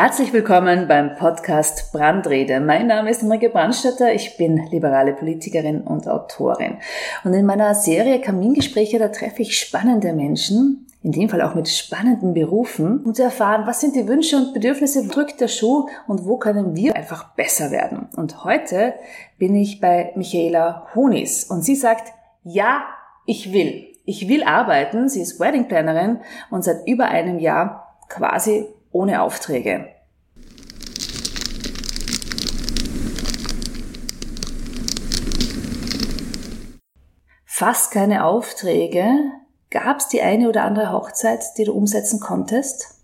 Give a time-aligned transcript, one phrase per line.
[0.00, 2.60] Herzlich willkommen beim Podcast Brandrede.
[2.60, 6.76] Mein Name ist Marike Brandstätter, ich bin liberale Politikerin und Autorin.
[7.24, 11.68] Und in meiner Serie Kamingespräche, da treffe ich spannende Menschen, in dem Fall auch mit
[11.68, 16.24] spannenden Berufen, um zu erfahren, was sind die Wünsche und Bedürfnisse, drückt der Schuh und
[16.24, 18.08] wo können wir einfach besser werden.
[18.14, 18.94] Und heute
[19.36, 22.12] bin ich bei Michaela Honis und sie sagt,
[22.44, 22.84] ja,
[23.26, 23.88] ich will.
[24.04, 25.08] Ich will arbeiten.
[25.08, 26.20] Sie ist Weddingplanerin
[26.52, 29.88] und seit über einem Jahr quasi ohne Aufträge.
[37.58, 39.04] Fast keine Aufträge.
[39.72, 43.00] Gab es die eine oder andere Hochzeit, die du umsetzen konntest?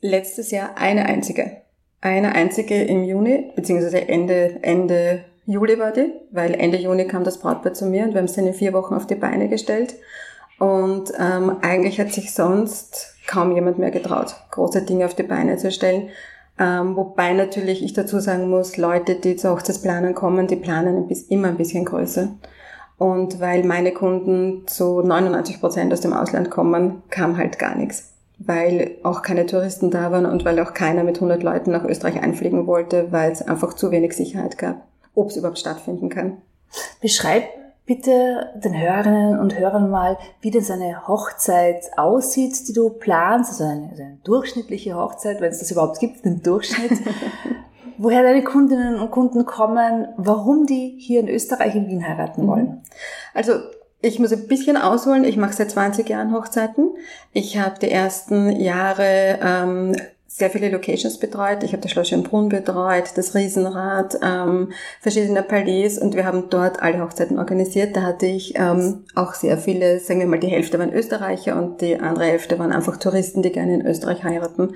[0.00, 1.58] Letztes Jahr eine einzige.
[2.00, 7.38] Eine einzige im Juni, beziehungsweise Ende, Ende Juli war die, weil Ende Juni kam das
[7.38, 9.94] Brautpaar zu mir und wir haben es dann in vier Wochen auf die Beine gestellt.
[10.58, 15.58] Und ähm, eigentlich hat sich sonst kaum jemand mehr getraut, große Dinge auf die Beine
[15.58, 16.08] zu stellen.
[16.58, 21.46] Ähm, wobei natürlich ich dazu sagen muss, Leute, die zu Hochzeitsplanern kommen, die planen immer
[21.46, 22.30] ein bisschen größer.
[22.98, 28.12] Und weil meine Kunden zu 99 Prozent aus dem Ausland kommen, kam halt gar nichts.
[28.38, 32.22] Weil auch keine Touristen da waren und weil auch keiner mit 100 Leuten nach Österreich
[32.22, 36.38] einfliegen wollte, weil es einfach zu wenig Sicherheit gab, ob es überhaupt stattfinden kann.
[37.00, 37.44] Beschreib
[37.86, 43.52] bitte den Hörerinnen und Hörern mal, wie denn so eine Hochzeit aussieht, die du planst,
[43.52, 46.92] also eine, also eine durchschnittliche Hochzeit, wenn es das überhaupt gibt, den Durchschnitt.
[47.98, 52.48] Woher deine Kundinnen und Kunden kommen, warum die hier in Österreich in Wien heiraten mhm.
[52.48, 52.82] wollen.
[53.32, 53.54] Also
[54.00, 55.24] ich muss ein bisschen ausholen.
[55.24, 56.90] Ich mache seit 20 Jahren Hochzeiten.
[57.32, 59.96] Ich habe die ersten Jahre ähm,
[60.36, 61.62] sehr viele Locations betreut.
[61.62, 66.82] Ich habe das Schloss Schönbrunn betreut, das Riesenrad, ähm, verschiedene Palais und wir haben dort
[66.82, 67.94] alle Hochzeiten organisiert.
[67.94, 71.80] Da hatte ich ähm, auch sehr viele, sagen wir mal, die Hälfte waren Österreicher und
[71.80, 74.74] die andere Hälfte waren einfach Touristen, die gerne in Österreich heiraten.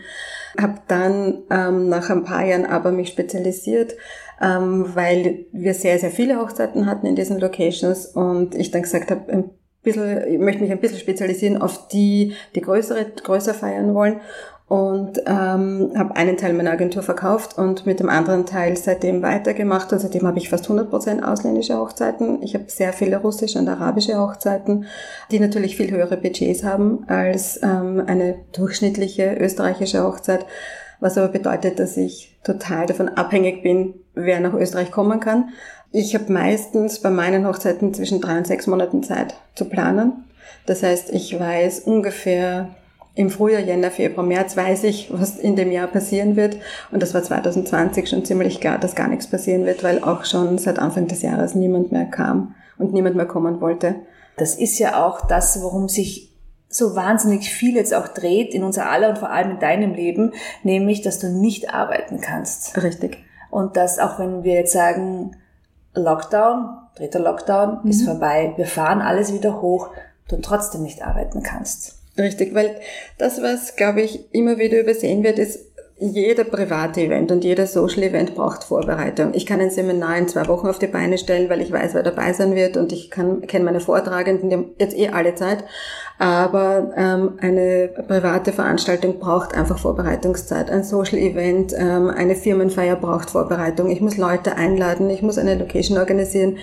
[0.60, 3.94] Habe dann ähm, nach ein paar Jahren aber mich spezialisiert,
[4.40, 9.10] ähm, weil wir sehr, sehr viele Hochzeiten hatten in diesen Locations und ich dann gesagt
[9.10, 9.50] habe, ein
[9.82, 14.20] bisschen, ich möchte mich ein bisschen spezialisieren auf die, die größere, größer feiern wollen
[14.68, 19.90] und ähm, habe einen Teil meiner Agentur verkauft und mit dem anderen Teil seitdem weitergemacht.
[19.92, 22.42] Und seitdem habe ich fast 100% ausländische Hochzeiten.
[22.42, 24.84] Ich habe sehr viele russische und arabische Hochzeiten,
[25.30, 30.44] die natürlich viel höhere Budgets haben als ähm, eine durchschnittliche österreichische Hochzeit.
[31.00, 35.50] Was aber bedeutet, dass ich total davon abhängig bin, wer nach Österreich kommen kann.
[35.92, 40.24] Ich habe meistens bei meinen Hochzeiten zwischen drei und sechs Monaten Zeit zu planen.
[40.66, 42.68] Das heißt, ich weiß ungefähr
[43.18, 46.56] im Frühjahr, Jänner, Februar, März weiß ich, was in dem Jahr passieren wird.
[46.92, 50.56] Und das war 2020 schon ziemlich klar, dass gar nichts passieren wird, weil auch schon
[50.56, 53.96] seit Anfang des Jahres niemand mehr kam und niemand mehr kommen wollte.
[54.36, 56.32] Das ist ja auch das, worum sich
[56.68, 60.32] so wahnsinnig viel jetzt auch dreht in unser aller und vor allem in deinem Leben,
[60.62, 62.80] nämlich, dass du nicht arbeiten kannst.
[62.80, 63.18] Richtig.
[63.50, 65.32] Und dass auch wenn wir jetzt sagen,
[65.92, 67.90] Lockdown, dritter Lockdown mhm.
[67.90, 69.88] ist vorbei, wir fahren alles wieder hoch,
[70.28, 71.97] du trotzdem nicht arbeiten kannst.
[72.18, 72.80] Richtig, weil
[73.16, 75.68] das, was, glaube ich, immer wieder übersehen wird, ist,
[76.00, 79.34] jeder private Event und jeder Social Event braucht Vorbereitung.
[79.34, 82.04] Ich kann ein Seminar in zwei Wochen auf die Beine stellen, weil ich weiß, wer
[82.04, 85.64] dabei sein wird und ich kann kenne meine Vortragenden, die haben jetzt eh alle Zeit.
[86.18, 90.68] Aber ähm, eine private Veranstaltung braucht einfach Vorbereitungszeit.
[90.68, 93.88] Ein Social Event, ähm, eine Firmenfeier braucht Vorbereitung.
[93.88, 96.56] Ich muss Leute einladen, ich muss eine Location organisieren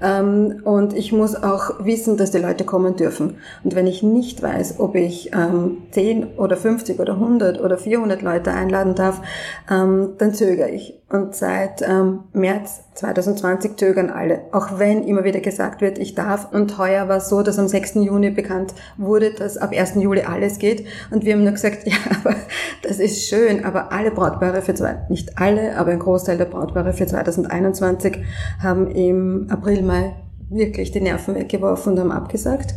[0.00, 3.38] ähm, und ich muss auch wissen, dass die Leute kommen dürfen.
[3.64, 8.22] Und wenn ich nicht weiß, ob ich ähm, 10 oder 50 oder 100 oder 400
[8.22, 9.20] Leute einladen darf,
[9.68, 11.00] ähm, dann zögere ich.
[11.10, 16.52] Und seit ähm, März 2020 zögern alle, auch wenn immer wieder gesagt wird, ich darf.
[16.52, 17.96] Und heuer war es so, dass am 6.
[17.96, 19.94] Juni bekannt wurde, dass ab 1.
[19.96, 20.86] Juli alles geht.
[21.10, 22.36] Und wir haben nur gesagt, ja, aber
[22.82, 26.92] das ist schön, aber alle Brautpaare für zwei, nicht alle, aber ein Großteil der Brautpaare
[26.92, 28.18] für 2021
[28.62, 30.14] haben im April, Mai
[30.50, 32.74] wirklich die Nerven weggeworfen und haben abgesagt,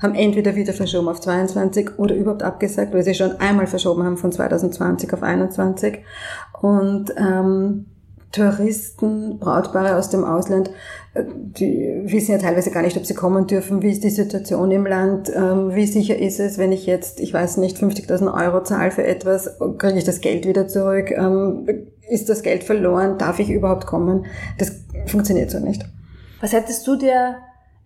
[0.00, 4.18] haben entweder wieder verschoben auf 22 oder überhaupt abgesagt, weil sie schon einmal verschoben haben
[4.18, 6.00] von 2020 auf 21.
[6.60, 7.86] Und ähm,
[8.30, 10.70] Touristen, Brautpaare aus dem Ausland,
[11.16, 13.82] die wissen ja teilweise gar nicht, ob sie kommen dürfen.
[13.82, 15.30] Wie ist die Situation im Land?
[15.34, 19.04] Ähm, wie sicher ist es, wenn ich jetzt, ich weiß nicht, 50.000 Euro zahle für
[19.04, 21.12] etwas, kriege ich das Geld wieder zurück?
[21.12, 21.68] Ähm,
[22.08, 23.16] ist das Geld verloren?
[23.18, 24.26] Darf ich überhaupt kommen?
[24.58, 24.72] Das
[25.06, 25.84] funktioniert so nicht.
[26.40, 27.36] Was hättest du dir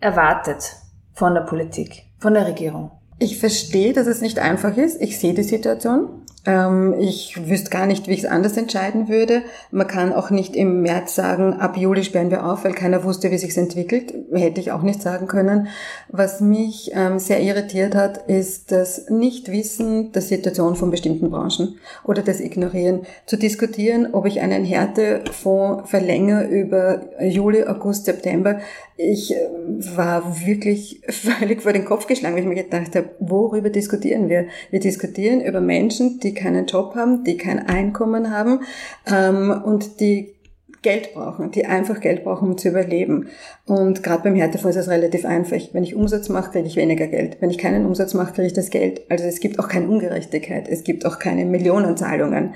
[0.01, 0.77] erwartet
[1.13, 2.91] von der Politik, von der Regierung?
[3.19, 5.01] Ich verstehe, dass es nicht einfach ist.
[5.03, 6.23] Ich sehe die Situation.
[6.49, 9.43] Ähm, ich wüsste gar nicht, wie ich es anders entscheiden würde.
[9.71, 13.31] Man kann auch nicht im März sagen, ab Juli sperren wir auf, weil keiner wusste,
[13.31, 14.15] wie sich entwickelt.
[14.33, 15.69] Hätte ich auch nicht sagen können.
[16.09, 22.23] Was mich ähm, sehr irritiert hat, ist das Nichtwissen der Situation von bestimmten Branchen oder
[22.23, 23.03] das Ignorieren.
[23.27, 28.61] Zu diskutieren, ob ich einen Härtefonds verlängere über Juli, August, September.
[28.97, 29.37] Ich äh,
[29.97, 34.47] war wirklich völlig vor den Kopf geschlagen, weil ich mir gedacht habe, worüber diskutieren wir?
[34.71, 38.61] Wir diskutieren über Menschen, die keinen Job haben, die kein Einkommen haben
[39.07, 40.35] ähm, und die
[40.83, 43.29] Geld brauchen, die einfach Geld brauchen, um zu überleben.
[43.67, 45.59] Und gerade beim Härtefonds ist es relativ einfach.
[45.73, 47.39] Wenn ich Umsatz mache, kriege ich weniger Geld.
[47.41, 49.03] Wenn ich keinen Umsatz mache, kriege ich das Geld.
[49.11, 50.69] Also es gibt auch keine Ungerechtigkeit.
[50.69, 52.55] Es gibt auch keine Millionenzahlungen.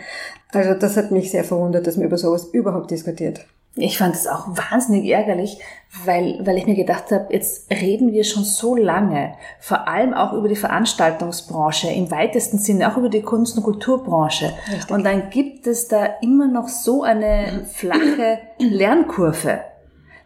[0.53, 3.45] Also das hat mich sehr verwundert, dass man über sowas überhaupt diskutiert.
[3.75, 5.59] Ich fand es auch wahnsinnig ärgerlich,
[6.05, 10.35] weil, weil ich mir gedacht habe, jetzt reden wir schon so lange, vor allem auch
[10.35, 14.53] über die Veranstaltungsbranche, im weitesten Sinne auch über die Kunst- und Kulturbranche.
[14.71, 14.91] Richtig.
[14.91, 19.61] Und dann gibt es da immer noch so eine flache Lernkurve.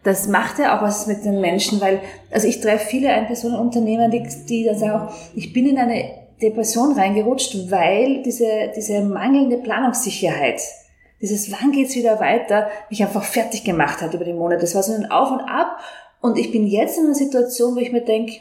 [0.02, 2.00] Das macht ja auch was mit den Menschen, weil,
[2.30, 6.04] also ich treffe viele Einpersonenunternehmer, die, die dann sagen auch, ich bin in eine
[6.42, 10.60] Depression reingerutscht, weil diese, diese mangelnde Planungssicherheit
[11.20, 14.60] dieses wann geht's wieder weiter, mich einfach fertig gemacht hat über die Monate.
[14.60, 15.78] Das war so ein Auf und Ab.
[16.20, 18.40] Und ich bin jetzt in einer Situation, wo ich mir denke,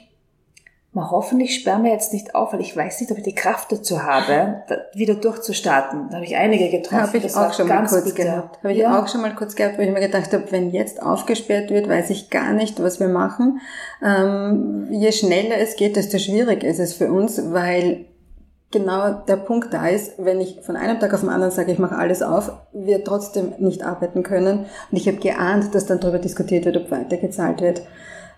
[0.96, 3.72] mal hoffentlich sperren wir jetzt nicht auf, weil ich weiß nicht, ob ich die Kraft
[3.72, 4.64] dazu habe,
[4.94, 6.08] wieder durchzustarten.
[6.10, 7.02] Da habe ich einige getroffen.
[7.02, 8.24] Habe ich das auch schon mal kurz bitter.
[8.24, 8.58] gehabt.
[8.64, 9.00] Habe ich ja.
[9.00, 12.10] auch schon mal kurz gehabt, wo ich mir gedacht habe, wenn jetzt aufgesperrt wird, weiß
[12.10, 13.60] ich gar nicht, was wir machen.
[14.02, 18.06] Ähm, je schneller es geht, desto schwieriger ist es für uns, weil
[18.72, 21.80] genau der Punkt da ist, wenn ich von einem Tag auf den anderen sage, ich
[21.80, 24.66] mache alles auf, wir trotzdem nicht arbeiten können.
[24.92, 27.82] Und ich habe geahnt, dass dann darüber diskutiert wird, ob weitergezahlt wird.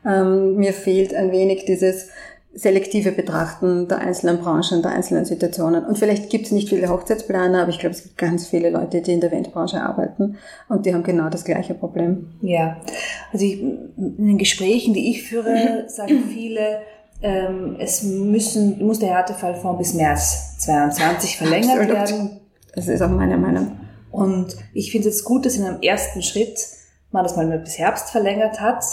[0.06, 2.10] Ähm, mir fehlt ein wenig dieses
[2.58, 5.86] selektive Betrachten der einzelnen Branchen, der einzelnen Situationen.
[5.86, 9.02] Und vielleicht gibt es nicht viele Hochzeitsplaner, aber ich glaube, es gibt ganz viele Leute,
[9.02, 10.38] die in der Eventbranche arbeiten
[10.68, 12.32] und die haben genau das gleiche Problem.
[12.42, 12.78] Ja,
[13.32, 16.80] also ich, in den Gesprächen, die ich führe, sagen viele,
[17.22, 21.94] es müssen, muss der Härtefallfonds bis März 22 verlängert Absolut.
[21.94, 22.40] werden.
[22.76, 23.80] Das ist auch meine Meinung.
[24.12, 26.60] Und ich finde es gut, dass in einem ersten Schritt
[27.12, 28.84] man das mal bis Herbst verlängert hat.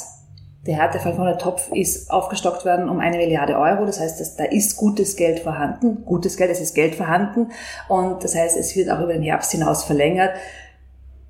[0.66, 3.84] Der Härtefallfonds, der Topf ist aufgestockt worden um eine Milliarde Euro.
[3.84, 6.04] Das heißt, dass, da ist gutes Geld vorhanden.
[6.06, 7.52] Gutes Geld, es ist Geld vorhanden.
[7.88, 10.34] Und das heißt, es wird auch über den Herbst hinaus verlängert,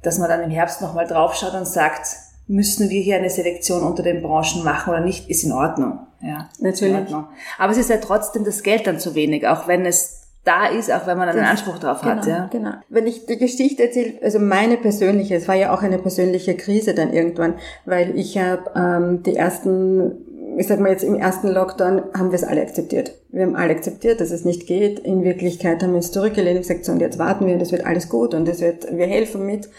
[0.02, 2.06] dass man dann im Herbst nochmal draufschaut und sagt,
[2.46, 6.00] müssen wir hier eine Selektion unter den Branchen machen oder nicht, ist in Ordnung.
[6.20, 7.14] Ja, natürlich.
[7.58, 10.93] Aber es ist ja trotzdem das Geld dann zu wenig, auch wenn es da ist,
[10.93, 12.26] auch wenn man einen Anspruch drauf genau, hat.
[12.26, 12.49] Ja.
[12.52, 12.73] Genau.
[12.88, 16.94] Wenn ich die Geschichte erzähle, also meine persönliche, es war ja auch eine persönliche Krise
[16.94, 17.55] dann irgendwann,
[17.87, 22.37] weil ich habe ähm, die ersten, ich sag mal jetzt im ersten Lockdown haben wir
[22.37, 23.14] es alle akzeptiert.
[23.31, 24.99] Wir haben alle akzeptiert, dass es nicht geht.
[24.99, 27.73] In Wirklichkeit haben wir uns zurückgelehnt und gesagt, so, und jetzt warten wir, und es
[27.73, 29.70] wird alles gut und es wird, wir helfen mit.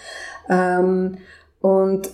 [0.49, 1.19] Ähm,
[1.61, 2.09] und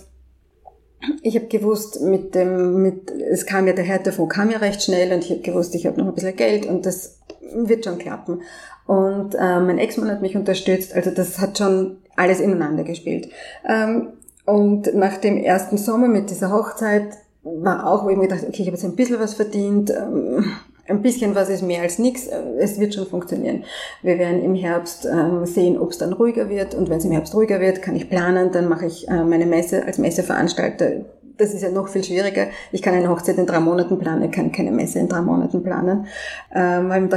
[1.22, 5.12] ich habe gewusst, mit dem, mit, es kam ja der Härtefonds kam ja recht schnell
[5.12, 7.18] und ich habe gewusst, ich habe noch ein bisschen Geld und das
[7.54, 8.42] wird schon klappen.
[8.86, 13.28] Und äh, mein Ex-Mann hat mich unterstützt, also das hat schon alles ineinander gespielt.
[13.68, 14.08] Ähm,
[14.44, 18.62] und nach dem ersten Sommer mit dieser Hochzeit war auch, wo ich mir gedacht, okay,
[18.62, 20.44] ich habe jetzt ein bisschen was verdient, ähm,
[20.88, 22.28] ein bisschen was ist mehr als nichts.
[22.58, 23.64] Es wird schon funktionieren.
[24.02, 26.74] Wir werden im Herbst ähm, sehen, ob es dann ruhiger wird.
[26.74, 28.50] Und wenn es im Herbst ruhiger wird, kann ich planen.
[28.52, 31.04] Dann mache ich äh, meine Messe als Messeveranstalter.
[31.38, 32.48] Das ist ja noch viel schwieriger.
[32.72, 35.62] Ich kann eine Hochzeit in drei Monaten planen, ich kann keine Messe in drei Monaten
[35.62, 36.06] planen.
[36.54, 37.08] Ähm,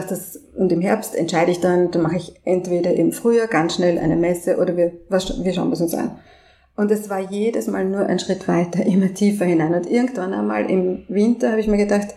[0.56, 4.16] und im Herbst entscheide ich dann, dann mache ich entweder im Frühjahr ganz schnell eine
[4.16, 6.18] Messe oder wir, wir schauen, was uns an.
[6.78, 9.74] Und es war jedes Mal nur ein Schritt weiter, immer tiefer hinein.
[9.74, 12.16] Und irgendwann einmal im Winter habe ich mir gedacht,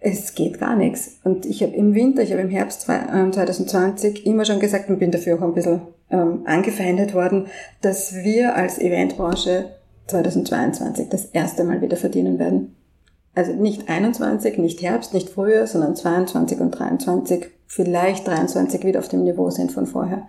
[0.00, 1.18] es geht gar nichts.
[1.24, 4.98] Und ich habe im Winter, ich habe im Herbst 2020 ähm, immer schon gesagt und
[4.98, 7.46] bin dafür auch ein bisschen ähm, angefeindet worden,
[7.82, 9.66] dass wir als Eventbranche
[10.06, 12.74] 2022 das erste Mal wieder verdienen werden.
[13.34, 19.08] Also nicht 21, nicht Herbst, nicht Frühjahr, sondern 22 und 23, vielleicht 23 wieder auf
[19.08, 20.26] dem Niveau sind von vorher.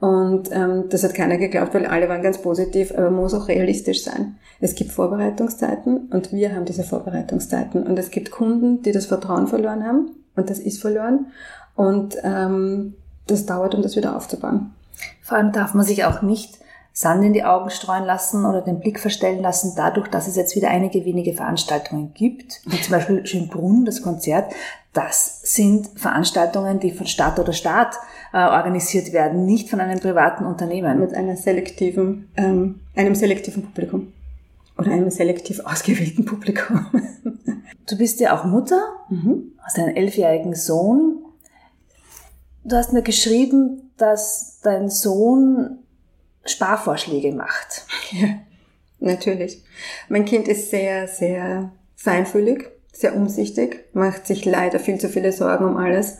[0.00, 3.48] Und ähm, das hat keiner geglaubt, weil alle waren ganz positiv, aber man muss auch
[3.48, 4.36] realistisch sein.
[4.60, 7.82] Es gibt Vorbereitungszeiten und wir haben diese Vorbereitungszeiten.
[7.82, 11.26] Und es gibt Kunden, die das Vertrauen verloren haben und das ist verloren.
[11.74, 12.94] Und ähm,
[13.26, 14.70] das dauert, um das wieder aufzubauen.
[15.20, 16.58] Vor allem darf man sich auch nicht
[16.98, 20.56] Sand in die Augen streuen lassen oder den Blick verstellen lassen, dadurch, dass es jetzt
[20.56, 24.52] wieder einige wenige Veranstaltungen gibt, wie zum Beispiel Schönbrunn, das Konzert.
[24.92, 27.94] Das sind Veranstaltungen, die von Staat oder Staat
[28.32, 30.98] äh, organisiert werden, nicht von einem privaten Unternehmen.
[30.98, 34.12] Mit einer selektiven, ähm, einem selektiven Publikum.
[34.76, 36.84] Oder einem selektiv ausgewählten Publikum.
[37.88, 39.52] du bist ja auch Mutter, mhm.
[39.62, 41.18] hast einen elfjährigen Sohn.
[42.64, 45.78] Du hast mir geschrieben, dass dein Sohn
[46.48, 47.84] Sparvorschläge macht.
[48.12, 48.28] Ja,
[49.00, 49.62] natürlich.
[50.08, 55.64] Mein Kind ist sehr, sehr feinfühlig, sehr umsichtig, macht sich leider viel zu viele Sorgen
[55.64, 56.18] um alles.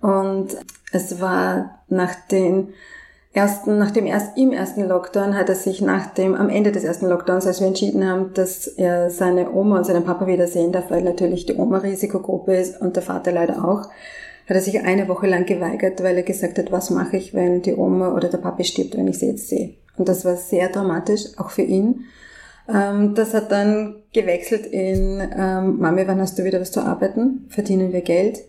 [0.00, 0.56] Und
[0.92, 2.74] es war nach den
[3.34, 6.84] ersten, nach dem erst, im ersten Lockdown hat er sich nach dem, am Ende des
[6.84, 10.90] ersten Lockdowns, als wir entschieden haben, dass er seine Oma und seinen Papa wiedersehen darf,
[10.90, 13.88] weil natürlich die Oma Risikogruppe ist und der Vater leider auch,
[14.46, 17.62] hat er sich eine Woche lang geweigert, weil er gesagt hat, was mache ich, wenn
[17.62, 19.74] die Oma oder der Papa stirbt, wenn ich sie jetzt sehe.
[19.96, 22.04] Und das war sehr dramatisch, auch für ihn.
[22.68, 27.46] Ähm, das hat dann gewechselt in, ähm, Mami, wann hast du wieder was zu arbeiten?
[27.48, 28.40] Verdienen wir Geld?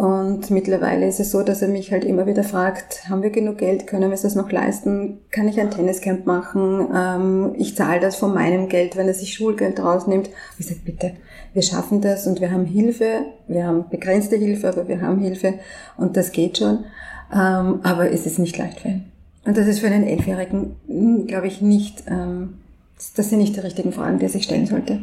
[0.00, 3.58] Und mittlerweile ist es so, dass er mich halt immer wieder fragt, haben wir genug
[3.58, 8.00] Geld, können wir es das noch leisten, kann ich ein Tenniscamp machen, ähm, ich zahle
[8.00, 10.30] das von meinem Geld, wenn er sich Schulgeld rausnimmt.
[10.58, 11.12] Ich sage, bitte,
[11.52, 15.56] wir schaffen das und wir haben Hilfe, wir haben begrenzte Hilfe, aber wir haben Hilfe
[15.98, 16.86] und das geht schon.
[17.30, 19.04] Ähm, aber es ist nicht leicht für ihn.
[19.44, 22.54] Und das ist für einen Elfjährigen, hm, glaube ich, nicht, ähm,
[23.16, 25.02] das sind nicht die richtigen Fragen, die er sich stellen sollte.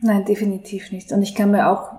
[0.00, 1.12] Nein, definitiv nicht.
[1.12, 1.92] Und ich kann mir auch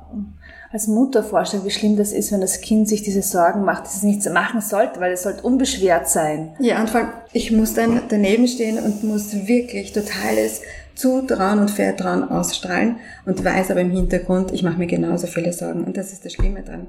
[0.73, 3.97] als Mutter vorstellen, wie schlimm das ist, wenn das Kind sich diese Sorgen macht, dass
[3.97, 6.55] es nichts machen sollte, weil es sollte unbeschwert sein.
[6.59, 10.61] Ja, und vor allem, ich muss dann daneben stehen und muss wirklich totales
[10.95, 15.83] Zutrauen und Vertrauen ausstrahlen und weiß aber im Hintergrund, ich mache mir genauso viele Sorgen.
[15.83, 16.87] Und das ist das Schlimme dran.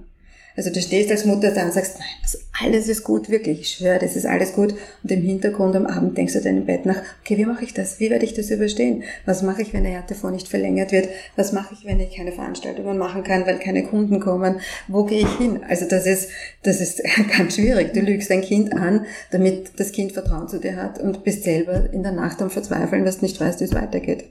[0.57, 3.71] Also du stehst als Mutter da und sagst, nein, das, alles ist gut, wirklich, ich
[3.71, 4.75] schwöre, das ist alles gut.
[5.03, 7.99] Und im Hintergrund am Abend denkst du deinem Bett nach, okay, wie mache ich das?
[7.99, 9.03] Wie werde ich das überstehen?
[9.27, 11.09] Was mache ich, wenn der Härtefond nicht verlängert wird?
[11.35, 14.61] Was mache ich, wenn ich keine Veranstaltungen machen kann, weil keine Kunden kommen?
[14.87, 15.61] Wo gehe ich hin?
[15.69, 16.31] Also das ist,
[16.63, 17.03] das ist
[17.37, 17.93] ganz schwierig.
[17.93, 21.91] Du lügst dein Kind an, damit das Kind Vertrauen zu dir hat und bist selber
[21.93, 24.27] in der Nacht am Verzweifeln, was du nicht weißt, wie es weitergeht.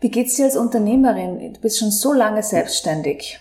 [0.00, 1.54] Wie geht's dir als Unternehmerin?
[1.54, 3.40] Du bist schon so lange selbstständig.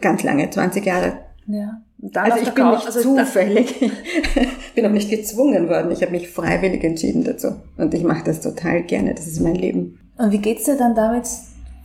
[0.00, 1.18] Ganz lange, 20 Jahre.
[1.46, 1.80] Ja.
[2.14, 5.92] also ich bin nicht also zufällig, ich bin auch nicht gezwungen worden.
[5.92, 7.56] Ich habe mich freiwillig entschieden dazu.
[7.76, 9.14] Und ich mache das total gerne.
[9.14, 9.98] Das ist mein Leben.
[10.18, 11.26] Und wie geht's dir dann damit,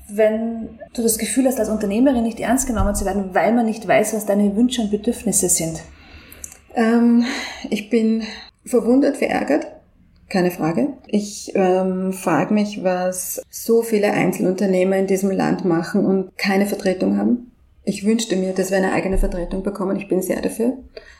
[0.09, 3.87] wenn du das Gefühl hast, als Unternehmerin nicht ernst genommen zu werden, weil man nicht
[3.87, 5.81] weiß, was deine Wünsche und Bedürfnisse sind?
[6.73, 7.25] Ähm,
[7.69, 8.23] ich bin
[8.65, 9.67] verwundert, verärgert.
[10.29, 10.93] Keine Frage.
[11.07, 17.17] Ich ähm, frage mich, was so viele Einzelunternehmer in diesem Land machen und keine Vertretung
[17.17, 17.50] haben.
[17.83, 19.97] Ich wünschte mir, dass wir eine eigene Vertretung bekommen.
[19.97, 20.77] Ich bin sehr dafür.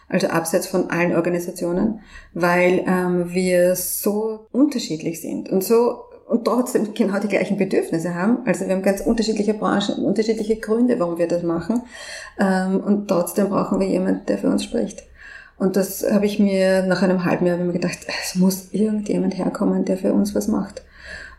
[0.08, 2.02] Also abseits von allen Organisationen,
[2.34, 8.40] weil ähm, wir so unterschiedlich sind und so und trotzdem genau die gleichen Bedürfnisse haben.
[8.46, 11.82] Also wir haben ganz unterschiedliche Branchen, unterschiedliche Gründe, warum wir das machen.
[12.40, 15.04] Ähm, und trotzdem brauchen wir jemanden, der für uns spricht.
[15.58, 19.86] Und das habe ich mir nach einem halben Jahr mir gedacht, es muss irgendjemand herkommen,
[19.86, 20.84] der für uns was macht.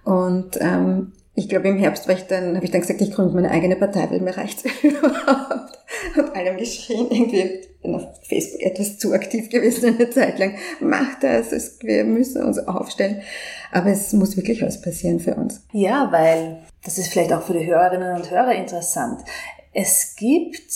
[0.04, 3.34] Und ähm, ich glaube, im Herbst war ich dann, habe ich dann gesagt, ich gründe
[3.34, 5.78] meine eigene Partei, weil mir reicht's überhaupt.
[6.16, 10.56] Und allem geschrien, irgendwie bin auf Facebook etwas zu aktiv gewesen eine Zeit lang.
[10.80, 13.22] Mach das, wir müssen uns aufstellen.
[13.70, 15.64] Aber es muss wirklich was passieren für uns.
[15.72, 19.20] Ja, weil das ist vielleicht auch für die Hörerinnen und Hörer interessant.
[19.72, 20.70] Es gibt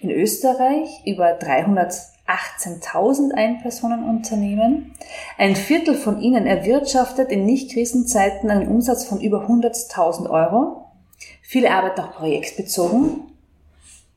[0.00, 1.94] in Österreich über 300
[2.28, 4.92] 18.000 Einpersonenunternehmen.
[5.38, 10.84] Ein Viertel von ihnen erwirtschaftet in Nicht-Krisenzeiten einen Umsatz von über 100.000 Euro.
[11.42, 13.22] Viele arbeiten auch projektbezogen,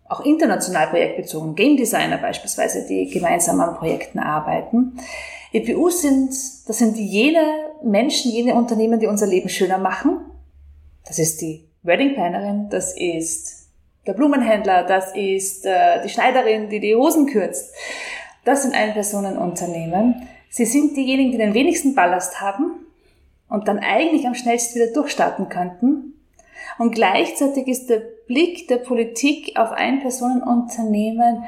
[0.10, 1.56] auch international projektbezogen.
[1.56, 4.98] Game Designer beispielsweise, die gemeinsam an Projekten arbeiten.
[5.54, 6.30] EPU sind,
[6.68, 7.46] das sind jene
[7.84, 10.20] Menschen, jene Unternehmen, die unser Leben schöner machen.
[11.06, 13.61] Das ist die Wedding Plannerin, das ist
[14.08, 17.74] der Blumenhändler, das ist äh, die Schneiderin, die die Hosen kürzt.
[18.44, 20.28] Das sind Ein-Personen-Unternehmen.
[20.50, 22.86] Sie sind diejenigen, die den wenigsten Ballast haben
[23.48, 26.16] und dann eigentlich am schnellsten wieder durchstarten könnten.
[26.78, 31.44] Und gleichzeitig ist der Blick der Politik auf Ein-Personen-Unternehmen,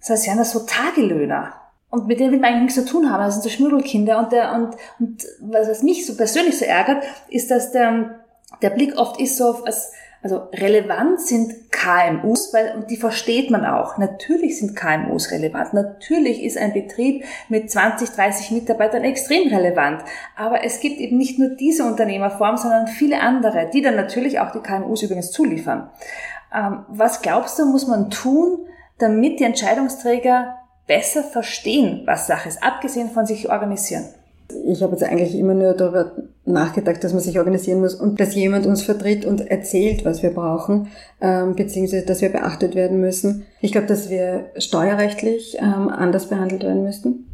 [0.00, 1.54] so als wären das so Tagelöhner.
[1.90, 3.24] Und mit denen will man eigentlich nichts zu tun haben.
[3.24, 4.18] Das sind so Schmuddelkinder.
[4.18, 8.20] Und, der, und, und was mich so persönlich so ärgert, ist, dass der,
[8.60, 13.64] der Blick oft ist so, als also relevant sind KMUs, weil, und die versteht man
[13.64, 13.98] auch.
[13.98, 15.74] Natürlich sind KMUs relevant.
[15.74, 20.02] Natürlich ist ein Betrieb mit 20, 30 Mitarbeitern extrem relevant.
[20.36, 24.50] Aber es gibt eben nicht nur diese Unternehmerform, sondern viele andere, die dann natürlich auch
[24.50, 25.90] die KMUs übrigens zuliefern.
[26.52, 28.66] Ähm, was glaubst du, muss man tun,
[28.98, 30.56] damit die Entscheidungsträger
[30.88, 34.06] besser verstehen, was Sache ist, abgesehen von sich organisieren?
[34.66, 36.12] Ich habe jetzt eigentlich immer nur darüber
[36.46, 40.30] nachgedacht, dass man sich organisieren muss und dass jemand uns vertritt und erzählt, was wir
[40.30, 40.88] brauchen,
[41.20, 43.46] ähm, beziehungsweise dass wir beachtet werden müssen.
[43.60, 47.27] Ich glaube, dass wir steuerrechtlich ähm, anders behandelt werden müssten.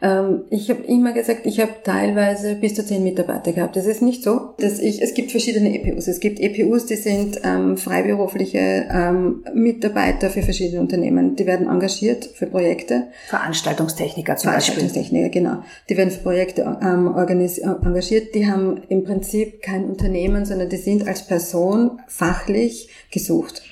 [0.00, 3.76] Ähm, ich habe immer gesagt, ich habe teilweise bis zu zehn Mitarbeiter gehabt.
[3.76, 6.06] Das ist nicht so, dass ich, es gibt verschiedene EPUs.
[6.06, 11.34] Es gibt EPUs, die sind ähm, freiberufliche ähm, Mitarbeiter für verschiedene Unternehmen.
[11.34, 13.08] Die werden engagiert für Projekte.
[13.28, 15.42] Veranstaltungstechniker zum Veranstaltungstechniker, Beispiel.
[15.42, 15.62] genau.
[15.88, 18.34] Die werden für Projekte ähm, engagiert.
[18.34, 23.62] Die haben im Prinzip kein Unternehmen, sondern die sind als Person fachlich gesucht.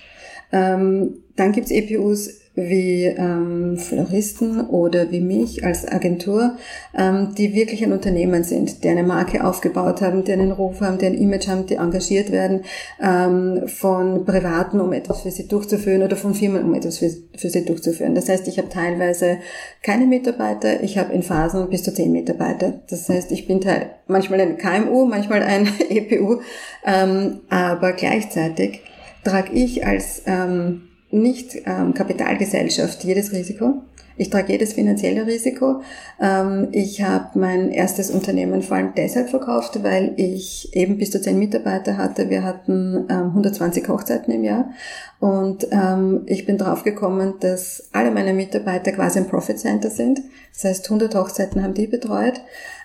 [0.53, 6.57] Ähm, dann gibt's EPUs, wie ähm, Floristen oder wie mich als Agentur,
[6.97, 10.97] ähm, die wirklich ein Unternehmen sind, die eine Marke aufgebaut haben, die einen Ruf haben,
[10.97, 12.63] die ein Image haben, die engagiert werden
[13.01, 17.51] ähm, von Privaten, um etwas für sie durchzuführen oder von Firmen, um etwas für, für
[17.51, 18.15] sie durchzuführen.
[18.15, 19.37] Das heißt, ich habe teilweise
[19.83, 22.81] keine Mitarbeiter, ich habe in Phasen bis zu zehn Mitarbeiter.
[22.89, 26.41] Das heißt, ich bin teil, manchmal ein KMU, manchmal ein EPU,
[26.87, 28.81] ähm, aber gleichzeitig
[29.25, 30.83] trage ich als ähm,
[31.23, 33.83] nicht ähm, Kapitalgesellschaft jedes Risiko.
[34.19, 35.83] Ich trage jedes finanzielle Risiko.
[36.21, 41.21] Ähm, ich habe mein erstes Unternehmen vor allem deshalb verkauft, weil ich eben bis zu
[41.21, 42.31] zehn Mitarbeiter hatte.
[42.31, 44.71] Wir hatten ähm, 120 Hochzeiten im Jahr
[45.21, 50.23] und ähm, ich bin draufgekommen, dass alle meine Mitarbeiter quasi ein Profit Center sind.
[50.55, 52.41] Das heißt, 100 Hochzeiten haben die betreut.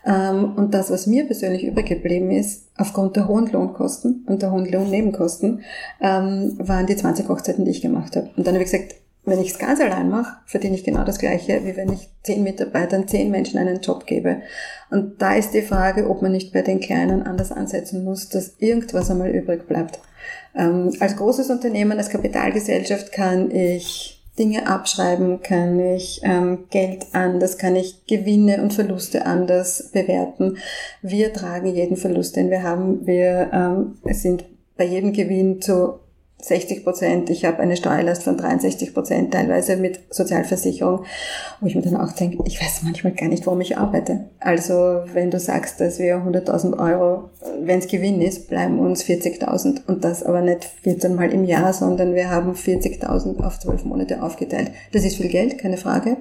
[0.05, 4.51] Ähm, und das, was mir persönlich übrig geblieben ist, aufgrund der hohen Lohnkosten und der
[4.51, 5.61] hohen Lohnnebenkosten,
[6.01, 8.29] ähm, waren die 20 Hochzeiten, die ich gemacht habe.
[8.35, 11.19] Und dann habe ich gesagt, wenn ich es ganz allein mache, verdiene ich genau das
[11.19, 14.41] Gleiche, wie wenn ich zehn Mitarbeitern, zehn Menschen einen Job gebe.
[14.89, 18.55] Und da ist die Frage, ob man nicht bei den Kleinen anders ansetzen muss, dass
[18.57, 19.99] irgendwas einmal übrig bleibt.
[20.55, 27.57] Ähm, als großes Unternehmen, als Kapitalgesellschaft kann ich Dinge abschreiben, kann ich ähm, Geld anders,
[27.57, 30.57] kann ich Gewinne und Verluste anders bewerten.
[31.01, 33.05] Wir tragen jeden Verlust, den wir haben.
[33.05, 34.45] Wir ähm, sind
[34.77, 36.00] bei jedem Gewinn zu
[36.41, 41.05] 60 Prozent, ich habe eine Steuerlast von 63 Prozent, teilweise mit Sozialversicherung,
[41.59, 44.25] wo ich mir dann auch denke, ich weiß manchmal gar nicht, warum ich arbeite.
[44.39, 47.29] Also wenn du sagst, dass wir 100.000 Euro,
[47.61, 51.73] wenn es Gewinn ist, bleiben uns 40.000 und das aber nicht 14 Mal im Jahr,
[51.73, 54.71] sondern wir haben 40.000 auf 12 Monate aufgeteilt.
[54.91, 56.17] Das ist viel Geld, keine Frage,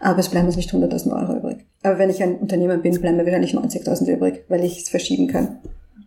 [0.00, 1.66] aber es bleiben uns nicht 100.000 Euro übrig.
[1.82, 5.28] Aber wenn ich ein Unternehmer bin, bleiben mir wahrscheinlich 90.000 übrig, weil ich es verschieben
[5.28, 5.58] kann.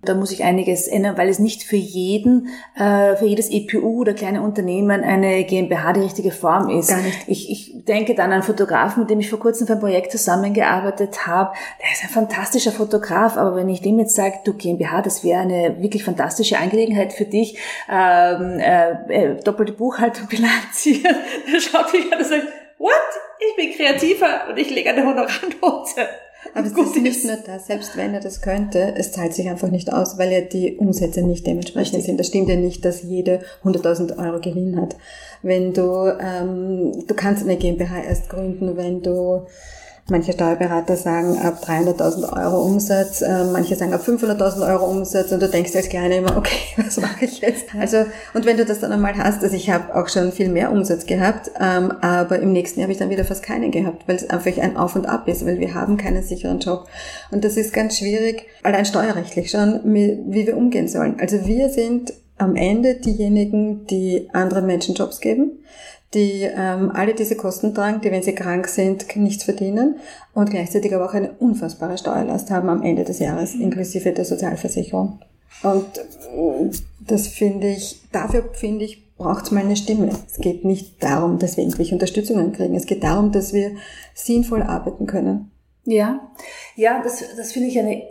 [0.01, 4.13] Da muss ich einiges ändern, weil es nicht für jeden, äh, für jedes EPU oder
[4.13, 6.87] kleine Unternehmen eine GmbH die richtige Form ist.
[6.87, 7.17] Gar nicht.
[7.27, 10.13] Ich, ich denke dann an einen Fotografen, mit dem ich vor kurzem für ein Projekt
[10.13, 11.53] zusammengearbeitet habe.
[11.81, 15.41] Der ist ein fantastischer Fotograf, aber wenn ich dem jetzt sage, du GmbH, das wäre
[15.41, 17.57] eine wirklich fantastische Angelegenheit für dich,
[17.91, 21.15] ähm, äh, äh, doppelte Buchhaltung bilanzieren,
[21.51, 22.93] dann schaut mich an und sagt, what?
[23.41, 26.07] Ich bin kreativer und ich lege eine Honorarnote.
[26.53, 29.69] Aber es ist nicht nur das, selbst wenn er das könnte, es zahlt sich einfach
[29.69, 32.05] nicht aus, weil ja die Umsätze nicht dementsprechend Richtig.
[32.05, 32.19] sind.
[32.19, 34.95] Das stimmt ja nicht, dass jede 100.000 Euro Gewinn hat.
[35.41, 39.45] Wenn du, ähm, du kannst eine GmbH erst gründen, wenn du
[40.09, 45.41] Manche Steuerberater sagen ab 300.000 Euro Umsatz, äh, manche sagen ab 500.000 Euro Umsatz und
[45.41, 47.65] du denkst als Kleiner immer, okay, was mache ich jetzt?
[47.79, 50.71] Also und wenn du das dann einmal hast, also ich habe auch schon viel mehr
[50.71, 54.15] Umsatz gehabt, ähm, aber im nächsten Jahr habe ich dann wieder fast keinen gehabt, weil
[54.15, 56.87] es einfach ein Auf und Ab ist, weil wir haben keinen sicheren Job
[57.29, 61.19] und das ist ganz schwierig, allein steuerrechtlich schon, wie wir umgehen sollen.
[61.19, 65.59] Also wir sind am Ende diejenigen, die anderen Menschen Jobs geben
[66.13, 69.97] die ähm, alle diese Kosten tragen, die, wenn sie krank sind, nichts verdienen
[70.33, 75.19] und gleichzeitig aber auch eine unfassbare Steuerlast haben am Ende des Jahres, inklusive der Sozialversicherung.
[75.61, 80.09] Und äh, das finde ich, dafür finde ich, braucht es mal eine Stimme.
[80.27, 82.73] Es geht nicht darum, dass wir irgendwelche Unterstützungen kriegen.
[82.75, 83.71] Es geht darum, dass wir
[84.15, 85.51] sinnvoll arbeiten können.
[85.85, 86.31] Ja,
[86.75, 88.03] ja, das, das finde ich eine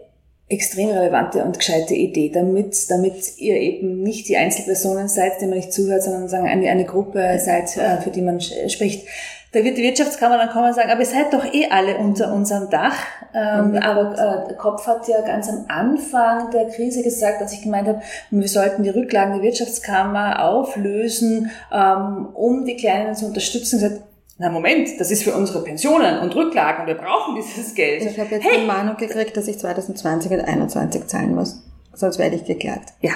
[0.49, 5.59] extrem relevante und gescheite Idee, damit, damit ihr eben nicht die Einzelpersonen seid, denen man
[5.59, 9.07] nicht zuhört, sondern sagen, eine, eine Gruppe seid, äh, für die man spricht.
[9.53, 12.33] Da wird die Wirtschaftskammer dann kommen und sagen, aber ihr seid doch eh alle unter
[12.35, 12.97] unserem Dach.
[13.35, 13.77] Ähm, mhm.
[13.79, 18.03] Aber äh, Kopf hat ja ganz am Anfang der Krise gesagt, als ich gemeint habe,
[18.31, 23.81] wir sollten die Rücklagen der Wirtschaftskammer auflösen, ähm, um die Kleinen zu unterstützen.
[23.81, 24.03] Gesagt,
[24.39, 28.03] na Moment, das ist für unsere Pensionen und Rücklagen, wir brauchen dieses Geld.
[28.03, 28.61] Ich habe jetzt hey.
[28.61, 31.63] die Mahnung gekriegt, dass ich 2020 und 2021 zahlen muss.
[31.93, 32.93] Sonst werde ich geklagt.
[33.01, 33.13] Ja.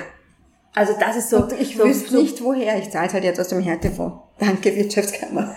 [0.74, 1.38] Also das ist so.
[1.38, 2.76] Und ich so, wüsste so, nicht woher.
[2.78, 4.16] Ich zahle halt jetzt aus dem Härtefonds.
[4.38, 5.54] Danke, Wirtschaftskammer.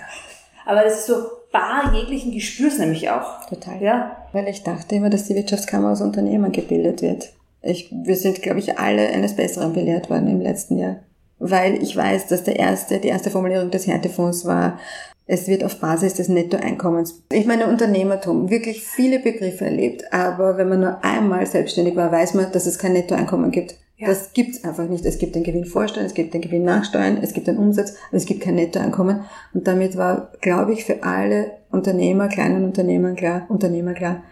[0.65, 1.15] Aber das ist so
[1.51, 3.45] bar jeglichen Gespürs nämlich auch.
[3.47, 3.81] Total.
[3.81, 4.27] Ja.
[4.33, 7.31] Weil ich dachte immer, dass die Wirtschaftskammer aus Unternehmen gebildet wird.
[7.61, 10.97] Ich, wir sind, glaube ich, alle eines Besseren belehrt worden im letzten Jahr.
[11.39, 14.79] Weil ich weiß, dass der erste, die erste Formulierung des Härtefonds war,
[15.27, 17.23] Es wird auf Basis des Nettoeinkommens.
[17.31, 22.35] Ich meine, Unternehmertum, wirklich viele Begriffe erlebt, aber wenn man nur einmal selbstständig war, weiß
[22.35, 23.75] man, dass es kein Nettoeinkommen gibt.
[23.97, 24.07] Ja.
[24.07, 25.05] Das gibt's einfach nicht.
[25.05, 28.17] Es gibt den Gewinn Vorsteuern, es gibt den Gewinn Nachsteuern, es gibt den Umsatz, aber
[28.17, 29.21] es gibt kein Nettoeinkommen.
[29.53, 34.23] Und damit war, glaube ich, für alle Unternehmer, kleinen Unternehmer klar, Unternehmer klar,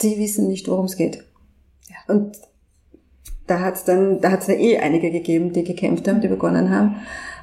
[0.00, 1.24] die wissen nicht, worum es geht.
[1.88, 2.14] Ja.
[2.14, 2.38] Und
[3.46, 6.96] da hat's dann, da hat's ja eh einige gegeben, die gekämpft haben, die begonnen haben,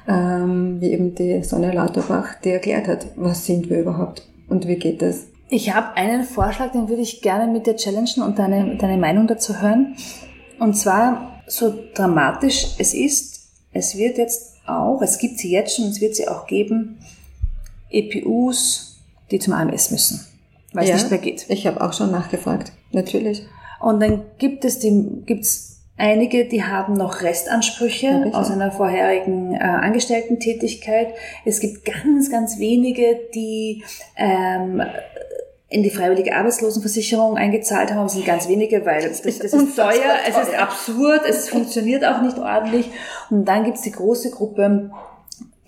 [0.08, 4.76] ähm, wie eben die Sonja Lauterbach, die erklärt hat, was sind wir überhaupt und wie
[4.76, 5.26] geht das.
[5.48, 9.26] Ich habe einen Vorschlag, den würde ich gerne mit dir challengen und deine, deine Meinung
[9.26, 9.96] dazu hören.
[10.58, 15.86] Und zwar so dramatisch es ist, es wird jetzt auch, es gibt sie jetzt schon,
[15.86, 16.98] es wird sie auch geben,
[17.90, 18.98] EPUs,
[19.30, 20.26] die zum AMS müssen,
[20.72, 21.46] weil ja, es nicht mehr geht.
[21.48, 23.42] Ich habe auch schon nachgefragt, natürlich.
[23.80, 25.71] Und dann gibt es die, gibt's
[26.02, 31.14] einige, die haben noch Restansprüche ja, aus einer vorherigen äh, Angestellten-Tätigkeit.
[31.44, 33.84] Es gibt ganz, ganz wenige, die
[34.16, 34.82] ähm,
[35.68, 40.36] in die freiwillige Arbeitslosenversicherung eingezahlt haben, sind ganz wenige, weil das, das ist teuer, es
[40.36, 42.90] ist absurd, es funktioniert auch nicht ordentlich.
[43.30, 44.90] Und dann gibt's die große Gruppe,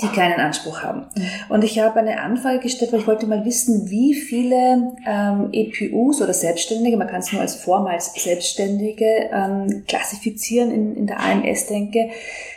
[0.01, 1.07] die keinen Anspruch haben.
[1.49, 6.21] Und ich habe eine Anfrage gestellt, weil ich wollte mal wissen, wie viele ähm, EPUs
[6.21, 12.11] oder Selbstständige, man kann es nur als vormals Selbstständige ähm, klassifizieren in, in der AMS-Denke,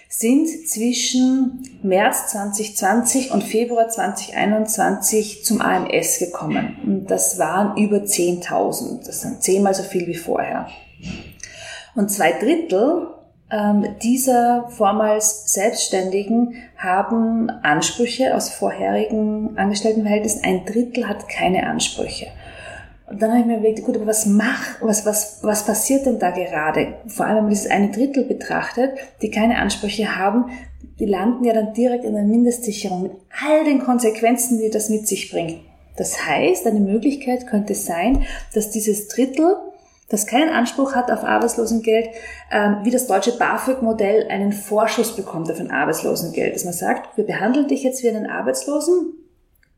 [0.09, 6.77] sind zwischen März 2020 und Februar 2021 zum AMS gekommen.
[6.83, 9.05] Und das waren über 10.000.
[9.05, 10.69] Das sind zehnmal so viel wie vorher.
[11.93, 13.07] Und zwei Drittel
[14.03, 20.43] dieser vormals Selbstständigen haben Ansprüche aus vorherigen Angestelltenverhältnissen.
[20.43, 22.27] Ein Drittel hat keine Ansprüche.
[23.09, 26.19] Und dann habe ich mir überlegt, gut, aber was macht, was, was, was passiert denn
[26.19, 26.95] da gerade?
[27.07, 30.51] Vor allem, wenn man dieses eine Drittel betrachtet, die keine Ansprüche haben,
[30.99, 33.11] die landen ja dann direkt in der Mindestsicherung mit
[33.45, 35.59] all den Konsequenzen, die das mit sich bringt.
[35.95, 39.55] Das heißt, eine Möglichkeit könnte sein, dass dieses Drittel,
[40.09, 42.09] das keinen Anspruch hat auf Arbeitslosengeld,
[42.51, 46.55] ähm, wie das deutsche BAföG-Modell einen Vorschuss bekommt auf ein Arbeitslosengeld.
[46.55, 49.13] Dass man sagt, wir behandeln dich jetzt wie einen Arbeitslosen,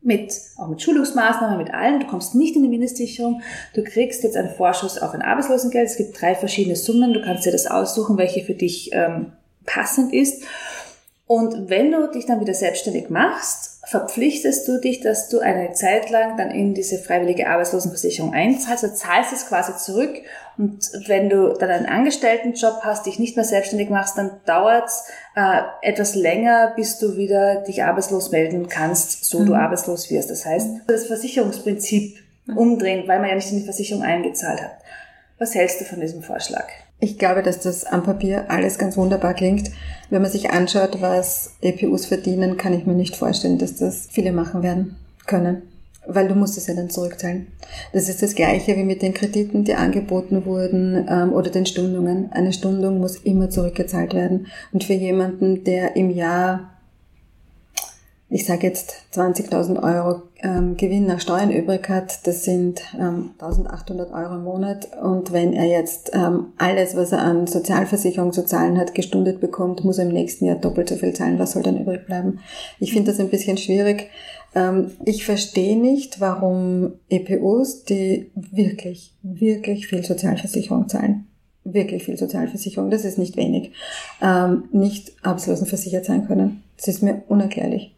[0.02, 2.00] mit, auch mit Schulungsmaßnahmen, mit allen.
[2.00, 3.42] Du kommst nicht in die Mindestsicherung.
[3.74, 5.88] Du kriegst jetzt einen Vorschuss auf ein Arbeitslosengeld.
[5.88, 7.12] Es gibt drei verschiedene Summen.
[7.12, 9.32] Du kannst dir das aussuchen, welche für dich ähm,
[9.66, 10.44] passend ist.
[11.26, 16.10] Und wenn du dich dann wieder selbstständig machst, verpflichtest du dich, dass du eine Zeit
[16.10, 18.84] lang dann in diese freiwillige Arbeitslosenversicherung einzahlst.
[18.84, 20.22] Du zahlst es quasi zurück.
[20.56, 25.08] Und wenn du dann einen Angestelltenjob hast, dich nicht mehr selbstständig machst, dann dauert es
[25.34, 29.46] äh, etwas länger, bis du wieder dich arbeitslos melden kannst, so mhm.
[29.46, 30.30] du arbeitslos wirst.
[30.30, 32.16] Das heißt, das Versicherungsprinzip
[32.54, 34.78] umdrehen, weil man ja nicht in die Versicherung eingezahlt hat.
[35.40, 36.68] Was hältst du von diesem Vorschlag?
[37.00, 39.70] Ich glaube, dass das am Papier alles ganz wunderbar klingt.
[40.10, 44.32] Wenn man sich anschaut, was EPUs verdienen, kann ich mir nicht vorstellen, dass das viele
[44.32, 45.62] machen werden können.
[46.06, 47.46] Weil du musst es ja dann zurückzahlen.
[47.92, 52.32] Das ist das Gleiche wie mit den Krediten, die angeboten wurden ähm, oder den Stundungen.
[52.32, 54.48] Eine Stundung muss immer zurückgezahlt werden.
[54.72, 56.70] Und für jemanden, der im Jahr
[58.32, 64.12] ich sage jetzt 20.000 Euro ähm, Gewinn nach Steuern übrig hat, das sind ähm, 1.800
[64.12, 64.88] Euro im Monat.
[65.02, 69.84] Und wenn er jetzt ähm, alles, was er an Sozialversicherung zu zahlen hat, gestundet bekommt,
[69.84, 71.40] muss er im nächsten Jahr doppelt so viel zahlen.
[71.40, 72.38] Was soll dann übrig bleiben?
[72.78, 74.08] Ich finde das ein bisschen schwierig.
[74.54, 81.26] Ähm, ich verstehe nicht, warum EPUs, die wirklich, wirklich viel Sozialversicherung zahlen,
[81.64, 83.72] wirklich viel Sozialversicherung, das ist nicht wenig,
[84.22, 86.62] ähm, nicht arbeitslosenversichert sein können.
[86.76, 87.92] Das ist mir unerklärlich.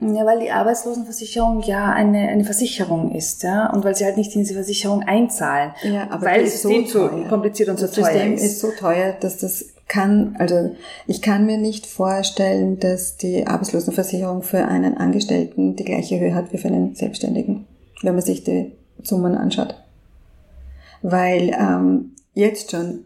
[0.00, 4.32] Ja, weil die Arbeitslosenversicherung ja eine, eine Versicherung ist, ja, und weil sie halt nicht
[4.34, 5.72] in diese Versicherung einzahlen.
[5.82, 7.28] Ja, aber weil das System so teuer.
[7.28, 8.42] kompliziert und das so teuer System ist.
[8.44, 14.42] ist so teuer, dass das kann, also ich kann mir nicht vorstellen, dass die Arbeitslosenversicherung
[14.42, 17.66] für einen Angestellten die gleiche Höhe hat wie für einen Selbstständigen,
[18.02, 19.74] wenn man sich die Summen anschaut.
[21.02, 23.04] Weil ähm, jetzt schon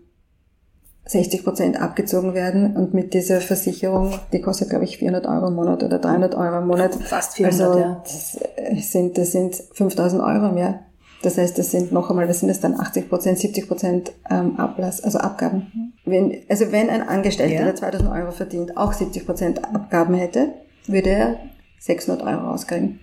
[1.04, 5.54] 60 Prozent abgezogen werden und mit dieser Versicherung, die kostet glaube ich 400 Euro im
[5.54, 6.94] Monat oder 300 Euro im Monat.
[6.94, 8.02] Fast 400, also, ja.
[8.04, 10.80] Das sind, das sind 5000 Euro im Jahr.
[11.22, 14.58] Das heißt, das sind noch einmal, was sind das dann 80 Prozent, 70 Prozent ähm,
[14.58, 15.92] Ablass, also Abgaben.
[16.04, 17.64] Wenn, also wenn ein Angestellter, ja.
[17.64, 20.48] der 2000 Euro verdient, auch 70 Prozent Abgaben hätte,
[20.86, 21.36] würde er
[21.78, 23.00] 600 Euro rauskriegen.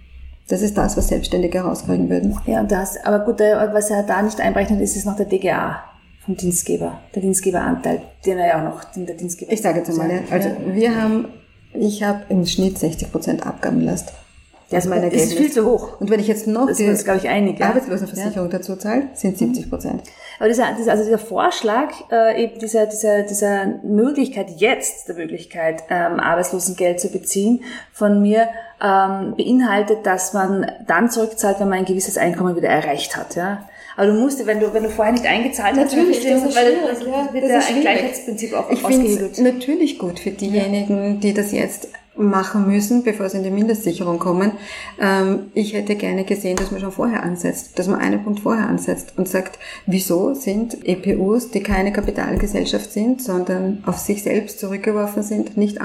[0.49, 2.38] Das ist das, was Selbstständige rauskriegen würden.
[2.45, 5.83] Ja, das, aber gut, was er da nicht einberechnet ist, ist noch der DGA
[6.29, 9.51] vom Dienstgeber, der Dienstgeberanteil, den er ja auch noch, den der Dienstgeber.
[9.51, 10.03] Ich sage jetzt ja.
[10.29, 11.25] also wir haben,
[11.73, 14.13] ich habe im Schnitt 60 Prozent Abgabenlast.
[14.69, 15.31] Das ist, mein Ergebnis.
[15.31, 15.99] ist viel zu hoch.
[15.99, 18.59] Und wenn ich jetzt noch das die ist, glaube ich, einig, Arbeitslosenversicherung ja.
[18.59, 20.03] dazu zahle, sind 70 Prozent.
[20.37, 25.81] Aber dieser, dieser, also dieser Vorschlag, äh, eben dieser, dieser, dieser Möglichkeit, jetzt der Möglichkeit,
[25.89, 31.85] ähm, Arbeitslosengeld zu beziehen, von mir, ähm, beinhaltet, dass man dann zurückzahlt, wenn man ein
[31.85, 33.35] gewisses Einkommen wieder erreicht hat.
[33.35, 33.67] Ja?
[33.99, 36.77] Aber du musst, wenn du, wenn du vorher nicht eingezahlt hast, natürlich, das ist weil
[36.88, 39.39] das, ja, wird das ein Gleichheitsprinzip auch ich ausgehebelt.
[39.39, 44.53] natürlich gut für diejenigen, die das jetzt machen müssen, bevor sie in die Mindestsicherung kommen.
[45.01, 48.69] Ähm, ich hätte gerne gesehen, dass man schon vorher ansetzt, dass man einen Punkt vorher
[48.69, 55.23] ansetzt und sagt, wieso sind EPUs, die keine Kapitalgesellschaft sind, sondern auf sich selbst zurückgeworfen
[55.23, 55.79] sind, nicht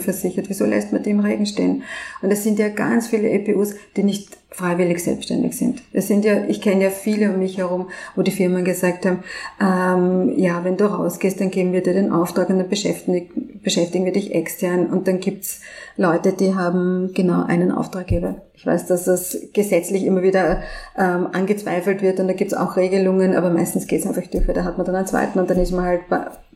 [0.00, 0.48] versichert?
[0.48, 1.84] Wieso lässt man die im Regen stehen?
[2.20, 5.82] Und es sind ja ganz viele EPUs, die nicht freiwillig selbstständig sind.
[5.92, 9.22] Es sind ja, ich kenne ja viele um mich herum, wo die Firmen gesagt haben,
[9.60, 14.04] ähm, ja, wenn du rausgehst, dann geben wir dir den Auftrag und dann beschäftigen, beschäftigen
[14.04, 15.60] wir dich extern und dann gibt's
[15.96, 18.42] Leute, die haben genau einen Auftraggeber.
[18.54, 20.62] Ich weiß, dass das gesetzlich immer wieder
[20.98, 24.64] ähm, angezweifelt wird und da gibt's auch Regelungen, aber meistens geht's einfach durch, weil da
[24.64, 26.00] hat man dann einen zweiten und dann ist man halt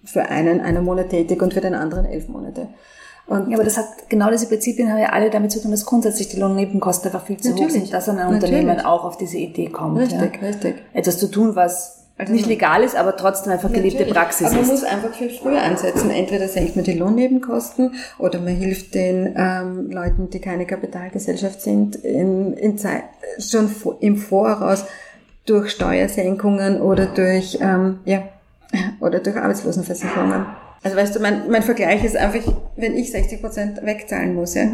[0.04, 2.68] für einen einen Monat tätig und für den anderen elf Monate.
[3.26, 5.87] Und ja, aber das hat, genau diese Prinzipien haben ja alle damit zu tun, dass
[5.87, 9.70] grundsätzlich die Lohnnebenkosten einfach viel zu hoch sind, dass ein Unternehmen auch auf diese Idee
[9.70, 9.98] kommt.
[9.98, 10.46] Richtig, ja.
[10.46, 10.76] richtig.
[10.92, 14.14] Etwas zu tun, was also nicht legal ist, aber trotzdem einfach geliebte Natürlich.
[14.14, 14.66] Praxis aber ist.
[14.66, 16.10] Man muss einfach viel früher ansetzen.
[16.10, 21.96] Entweder senkt man die Lohnnebenkosten oder man hilft den ähm, Leuten, die keine Kapitalgesellschaft sind,
[21.96, 23.02] in, in Zeit,
[23.40, 24.84] schon im Voraus
[25.44, 28.22] durch Steuersenkungen oder durch ähm, ja
[29.00, 30.46] oder durch Arbeitslosenversicherungen.
[30.85, 34.64] Also weißt du, mein, mein Vergleich ist einfach, wenn ich 60 Prozent wegzahlen muss, ja,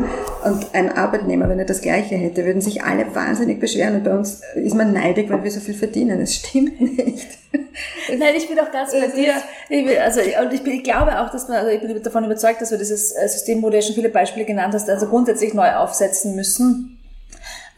[0.45, 4.19] und ein Arbeitnehmer, wenn er das Gleiche hätte, würden sich alle wahnsinnig beschweren und bei
[4.19, 6.19] uns ist man neidig, weil wir so viel verdienen.
[6.19, 7.29] Das stimmt nicht.
[8.09, 9.35] Nein, ich bin auch ganz bei dir.
[9.69, 12.25] Ich bin, also, und ich, bin, ich glaube auch, dass man, also ich bin davon
[12.25, 15.07] überzeugt, dass wir dieses äh, System, wo du ja schon viele Beispiele genannt hast, also
[15.07, 16.99] grundsätzlich neu aufsetzen müssen.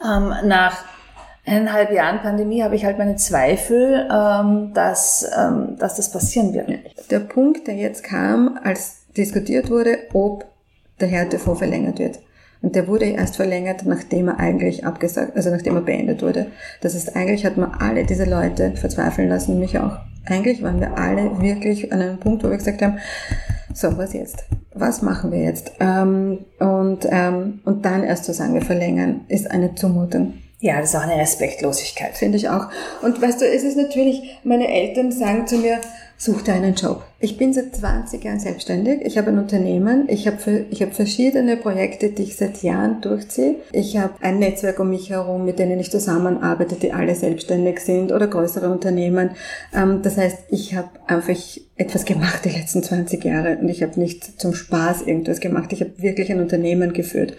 [0.02, 0.82] Ähm, nach
[1.44, 6.68] eineinhalb Jahren Pandemie habe ich halt meine Zweifel, ähm, dass, ähm, dass das passieren wird.
[7.10, 10.44] Der Punkt, der jetzt kam, als diskutiert wurde, ob
[11.00, 12.20] der Härtefonds verlängert wird.
[12.62, 16.46] Und der wurde erst verlängert, nachdem er eigentlich abgesagt, also nachdem er beendet wurde.
[16.80, 19.98] Das heißt, eigentlich hat man alle diese Leute verzweifeln lassen, mich auch.
[20.26, 22.98] Eigentlich waren wir alle wirklich an einem Punkt, wo wir gesagt haben,
[23.74, 24.44] so, was jetzt?
[24.74, 25.72] Was machen wir jetzt?
[25.80, 30.34] Ähm, und, ähm, und dann erst zu sagen, wir verlängern, ist eine Zumutung.
[30.62, 32.16] Ja, das ist auch eine Respektlosigkeit.
[32.16, 32.68] Finde ich auch.
[33.02, 35.80] Und weißt du, es ist natürlich, meine Eltern sagen zu mir,
[36.16, 37.02] such dir einen Job.
[37.18, 39.02] Ich bin seit 20 Jahren selbstständig.
[39.04, 40.08] Ich habe ein Unternehmen.
[40.08, 43.56] Ich habe, ich habe verschiedene Projekte, die ich seit Jahren durchziehe.
[43.72, 48.12] Ich habe ein Netzwerk um mich herum, mit denen ich zusammenarbeite, die alle selbstständig sind
[48.12, 49.30] oder größere Unternehmen.
[49.74, 51.36] Ähm, das heißt, ich habe einfach
[51.76, 55.72] etwas gemacht die letzten 20 Jahre und ich habe nicht zum Spaß irgendwas gemacht.
[55.72, 57.34] Ich habe wirklich ein Unternehmen geführt.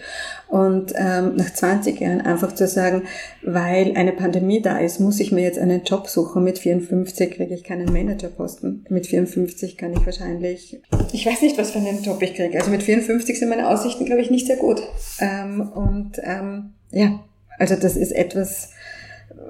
[0.48, 3.02] Und ähm, nach 20 Jahren einfach zu sagen,
[3.42, 6.44] weil eine Pandemie da ist, muss ich mir jetzt einen Job suchen.
[6.44, 8.73] Mit 54 kriege ich keinen Managerposten.
[8.88, 10.80] Mit 54 kann ich wahrscheinlich,
[11.12, 12.58] ich weiß nicht, was für einen Job ich kriege.
[12.58, 14.82] Also mit 54 sind meine Aussichten, glaube ich, nicht sehr gut.
[15.20, 17.24] Ähm, und ähm, ja,
[17.58, 18.70] also das ist etwas,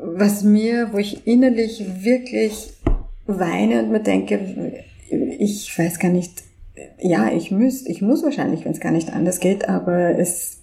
[0.02, 2.72] was mir, wo ich innerlich wirklich
[3.26, 4.84] weine und mir denke,
[5.38, 6.42] ich weiß gar nicht,
[7.00, 10.58] ja, ich muss, ich muss wahrscheinlich, wenn es gar nicht anders geht, aber es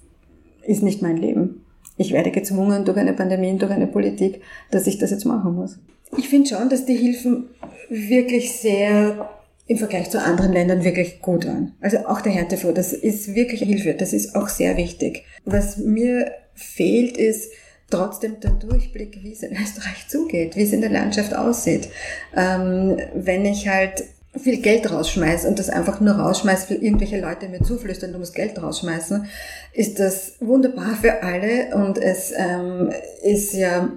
[0.63, 1.65] ist nicht mein Leben.
[1.97, 5.77] Ich werde gezwungen durch eine Pandemie, durch eine Politik, dass ich das jetzt machen muss.
[6.17, 7.45] Ich finde schon, dass die Hilfen
[7.91, 9.29] wirklich sehr
[9.67, 11.73] im Vergleich zu anderen Ländern wirklich gut waren.
[11.81, 15.25] Also auch der Härtefond, das ist wirklich Hilfe, das ist auch sehr wichtig.
[15.43, 17.51] Was mir fehlt, ist
[17.89, 21.89] trotzdem der Durchblick, wie es in Österreich zugeht, wie es in der Landschaft aussieht.
[22.35, 24.05] Ähm, wenn ich halt
[24.37, 28.33] viel Geld rausschmeiße und das einfach nur rausschmeiße, weil irgendwelche Leute mir zuflüstern, du musst
[28.33, 29.25] Geld rausschmeißen,
[29.73, 33.89] ist das wunderbar für alle und es ähm, ist ja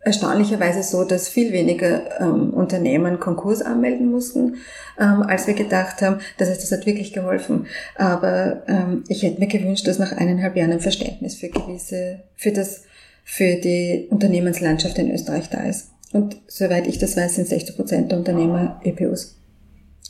[0.00, 4.56] erstaunlicherweise so, dass viel weniger ähm, Unternehmen Konkurs anmelden mussten,
[4.98, 6.20] ähm, als wir gedacht haben.
[6.38, 7.66] Das heißt, das hat wirklich geholfen.
[7.96, 12.52] Aber ähm, ich hätte mir gewünscht, dass nach eineinhalb Jahren ein Verständnis für gewisse, für
[12.52, 12.84] das,
[13.24, 15.90] für die Unternehmenslandschaft in Österreich da ist.
[16.12, 19.37] Und soweit ich das weiß, sind 60 Prozent der Unternehmer EPUs.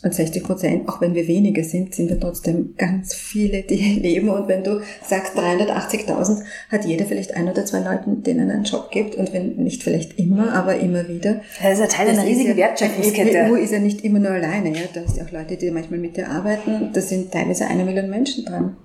[0.01, 4.29] Und 60 Prozent, auch wenn wir weniger sind, sind wir trotzdem ganz viele, die leben.
[4.29, 8.93] Und wenn du sagst 380.000, hat jeder vielleicht ein oder zwei Leute, denen einen Job
[8.93, 9.17] gibt.
[9.17, 11.41] Und wenn nicht vielleicht immer, aber immer wieder.
[11.61, 13.47] Das ist ein Teil einer riesigen ja, Wertschöpfungskette.
[13.49, 14.71] Wo ist er nicht immer nur alleine.
[14.71, 14.85] Ja?
[14.95, 16.91] Da hast ja auch Leute, die manchmal mit dir arbeiten.
[16.93, 18.77] Da sind teilweise eine Million Menschen dran.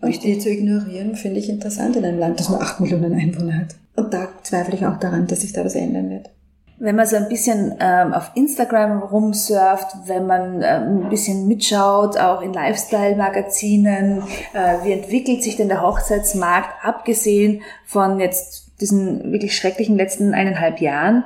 [0.00, 3.56] Und die zu ignorieren, finde ich interessant in einem Land, das nur acht Millionen Einwohner
[3.56, 3.76] hat.
[3.94, 6.33] Und da zweifle ich auch daran, dass sich da was ändern wird
[6.78, 12.18] wenn man so ein bisschen ähm, auf Instagram rumsurft, wenn man ähm, ein bisschen mitschaut,
[12.18, 19.56] auch in Lifestyle-Magazinen, äh, wie entwickelt sich denn der Hochzeitsmarkt, abgesehen von jetzt diesen wirklich
[19.56, 21.24] schrecklichen letzten eineinhalb Jahren,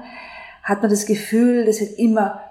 [0.62, 2.42] hat man das Gefühl, das wird immer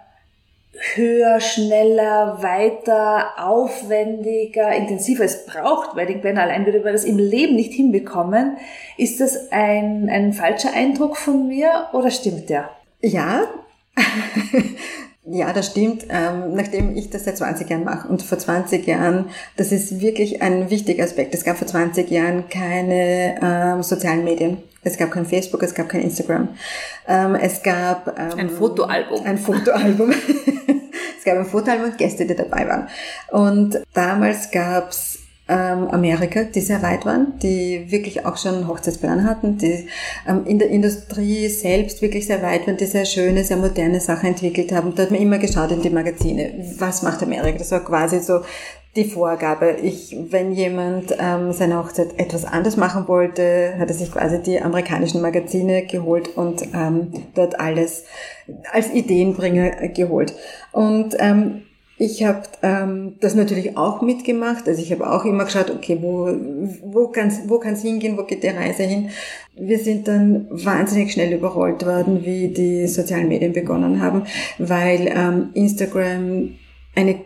[0.96, 7.56] höher, schneller, weiter, aufwendiger, intensiver es braucht, ich bin allein würde wir das im Leben
[7.56, 8.58] nicht hinbekommen.
[8.96, 12.70] Ist das ein, ein falscher Eindruck von mir oder stimmt der?
[13.08, 13.48] Ja,
[15.30, 16.06] Ja, das stimmt.
[16.10, 19.26] Ähm, nachdem ich das seit 20 Jahren mache und vor 20 Jahren,
[19.58, 21.36] das ist wirklich ein wichtiger Aspekt.
[21.36, 24.60] Es gab vor 20 Jahren keine ähm, sozialen Medien.
[24.84, 26.48] Es gab kein Facebook, es gab kein Instagram.
[27.10, 29.26] Ähm, es gab ähm, ein Fotoalbum.
[29.26, 30.12] Ein Fotoalbum.
[31.18, 32.88] es gab ein Fotoalbum und Gäste, die dabei waren.
[33.30, 35.17] Und damals gab's
[35.48, 39.88] ähm, Amerika, die sehr weit waren, die wirklich auch schon Hochzeitsplan hatten, die
[40.28, 44.30] ähm, in der Industrie selbst wirklich sehr weit waren, die sehr schöne, sehr moderne Sachen
[44.30, 44.94] entwickelt haben.
[44.96, 47.58] Da hat man immer geschaut in die Magazine, was macht Amerika?
[47.60, 48.42] Das war quasi so
[48.98, 49.78] die Vorgabe.
[49.82, 54.60] Ich, wenn jemand ähm, seine Hochzeit etwas anders machen wollte, hat er sich quasi die
[54.60, 58.04] amerikanischen Magazine geholt und ähm, dort alles
[58.74, 60.36] als Ideenbringer geholt.
[60.72, 61.64] Und ähm,
[62.00, 64.68] ich habe ähm, das natürlich auch mitgemacht.
[64.68, 66.32] Also ich habe auch immer geschaut, okay, wo,
[66.84, 69.10] wo kann es wo kann's hingehen, wo geht die Reise hin.
[69.56, 74.24] Wir sind dann wahnsinnig schnell überrollt worden, wie die sozialen Medien begonnen haben,
[74.60, 76.56] weil ähm, Instagram
[76.96, 77.20] eine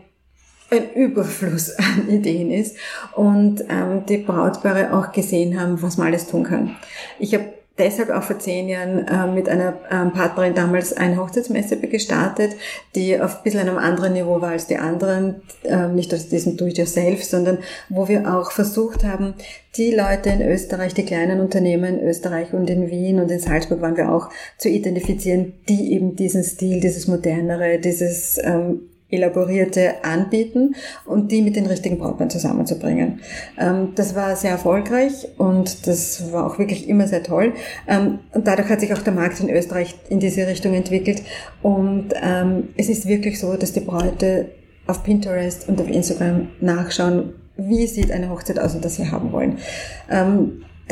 [0.69, 2.77] ein Überfluss an Ideen ist
[3.15, 6.77] und ähm, die Brautpaare auch gesehen haben, was man alles tun kann.
[7.19, 7.43] Ich habe
[7.81, 12.51] deshalb auch vor zehn Jahren äh, mit einer ähm, Partnerin damals eine Hochzeitsmesse gestartet,
[12.95, 16.57] die auf ein bisschen einem anderen Niveau war als die anderen, äh, nicht aus diesem
[16.57, 17.57] Do-it-yourself, sondern
[17.89, 19.33] wo wir auch versucht haben,
[19.77, 23.81] die Leute in Österreich, die kleinen Unternehmen in Österreich und in Wien und in Salzburg
[23.81, 30.75] waren wir auch zu identifizieren, die eben diesen Stil, dieses modernere, dieses ähm, elaborierte anbieten
[31.05, 33.19] und die mit den richtigen Partnern zusammenzubringen.
[33.57, 37.53] Ähm, das war sehr erfolgreich und das war auch wirklich immer sehr toll.
[37.87, 41.23] Ähm, und dadurch hat sich auch der Markt in Österreich in diese Richtung entwickelt.
[41.61, 44.49] Und ähm, es ist wirklich so, dass die Bräute
[44.87, 49.31] auf Pinterest und auf Instagram nachschauen, wie sieht eine Hochzeit aus und das sie haben
[49.31, 49.57] wollen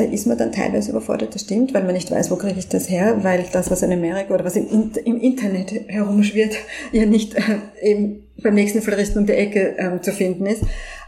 [0.04, 2.88] ist man dann teilweise überfordert, das stimmt, weil man nicht weiß, wo kriege ich das
[2.88, 6.54] her, weil das, was in Amerika oder was im, im Internet herumschwirrt,
[6.92, 10.62] ja nicht äh, eben beim nächsten Floristen um die Ecke ähm, zu finden ist.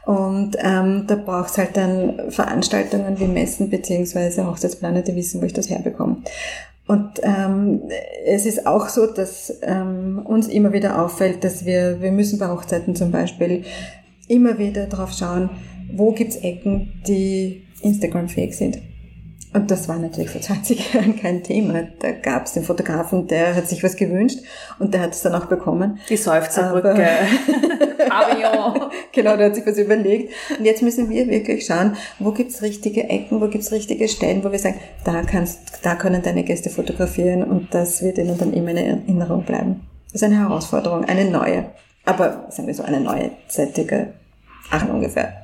[0.04, 5.46] Und ähm, da braucht es halt dann Veranstaltungen wie Messen beziehungsweise Hochzeitsplaner, die wissen, wo
[5.46, 6.18] ich das herbekomme.
[6.88, 7.82] Und ähm,
[8.26, 12.48] es ist auch so, dass ähm, uns immer wieder auffällt, dass wir, wir müssen bei
[12.48, 13.62] Hochzeiten zum Beispiel
[14.28, 15.50] immer wieder drauf schauen,
[15.94, 18.78] wo gibt's Ecken, die Instagram-fähig sind.
[19.54, 21.82] Und das war natürlich vor 20 Jahren kein Thema.
[21.98, 24.38] Da gab es den Fotografen, der hat sich was gewünscht
[24.78, 25.98] und der hat es dann auch bekommen.
[26.08, 26.96] Die Seufzerbrücke.
[29.12, 30.32] Genau, der hat sich was überlegt.
[30.58, 34.50] Und jetzt müssen wir wirklich schauen, wo gibt's richtige Ecken, wo gibt's richtige Stellen, wo
[34.50, 38.70] wir sagen, da kannst, da können deine Gäste fotografieren und das wird ihnen dann immer
[38.70, 39.86] in Erinnerung bleiben.
[40.06, 41.66] Das ist eine Herausforderung, eine neue.
[42.04, 44.14] Aber sagen wir so, eine neue, seitige
[44.70, 45.34] Acht ungefähr.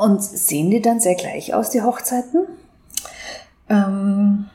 [0.00, 2.46] Und sehen die dann sehr gleich aus, die Hochzeiten?
[3.68, 4.46] Ähm,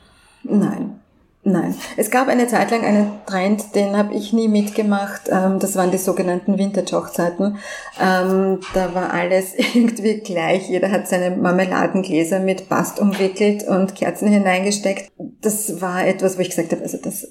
[0.41, 0.99] nein.
[1.47, 1.75] Nein.
[1.95, 5.29] Es gab eine Zeit lang einen Trend, den habe ich nie mitgemacht.
[5.29, 7.59] Ähm, das waren die sogenannten Vintage-Hochzeiten.
[8.01, 10.67] Ähm, da war alles irgendwie gleich.
[10.67, 15.11] Jeder hat seine Marmeladengläser mit Bast umwickelt und Kerzen hineingesteckt.
[15.41, 17.27] Das war etwas, wo ich gesagt habe, also das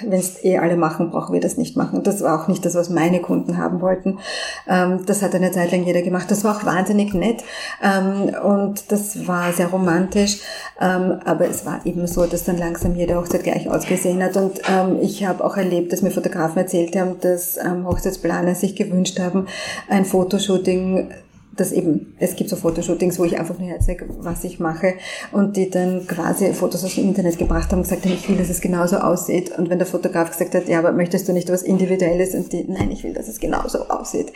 [0.00, 2.02] wenn es eh alle machen, brauchen wir das nicht machen.
[2.02, 4.18] Das war auch nicht das, was meine Kunden haben wollten.
[4.66, 6.30] Ähm, das hat eine Zeit lang jeder gemacht.
[6.30, 7.44] Das war auch wahnsinnig nett
[8.42, 10.38] und das war sehr romantisch.
[10.78, 14.36] Aber es war eben so, dass dann langsam jede Hochzeit gleich ausgesehen hat.
[14.36, 18.76] Und ähm, ich habe auch erlebt, dass mir Fotografen erzählt haben, dass ähm, Hochzeitsplaner sich
[18.76, 19.46] gewünscht haben,
[19.88, 21.10] ein Fotoshooting
[21.58, 24.94] dass eben, es gibt so Fotoshootings, wo ich einfach nur herzeige, was ich mache
[25.32, 28.36] und die dann quasi Fotos aus dem Internet gebracht haben und gesagt haben, ich will,
[28.36, 29.58] dass es genauso aussieht.
[29.58, 32.34] Und wenn der Fotograf gesagt hat, ja, aber möchtest du nicht was Individuelles?
[32.34, 34.32] Und die, nein, ich will, dass es genauso aussieht.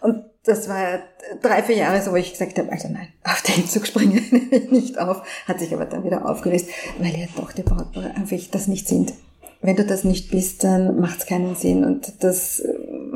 [0.00, 1.00] Und das war
[1.40, 4.22] drei, vier Jahre so, wo ich gesagt habe, also nein, auf den Zug springen
[4.70, 5.22] nicht auf.
[5.48, 9.14] Hat sich aber dann wieder aufgelöst, weil ja doch die Brautpaare einfach das nicht sind
[9.62, 11.84] wenn du das nicht bist, dann macht es keinen Sinn.
[11.84, 12.62] Und das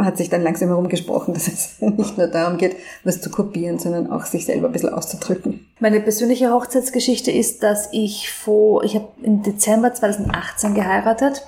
[0.04, 4.10] hat sich dann langsam herumgesprochen, dass es nicht nur darum geht, was zu kopieren, sondern
[4.10, 5.66] auch sich selber ein bisschen auszudrücken.
[5.78, 11.42] Meine persönliche Hochzeitsgeschichte ist, dass ich vor, ich habe im Dezember 2018 geheiratet.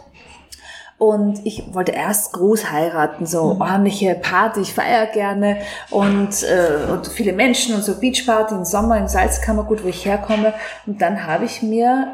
[0.98, 3.60] Und ich wollte erst groß heiraten, so mhm.
[3.60, 5.56] ordentliche Party, ich feiere gerne
[5.90, 10.54] und, äh, und viele Menschen und so Beachparty im Sommer im Salzkammergut, wo ich herkomme.
[10.86, 12.06] Und dann habe ich mir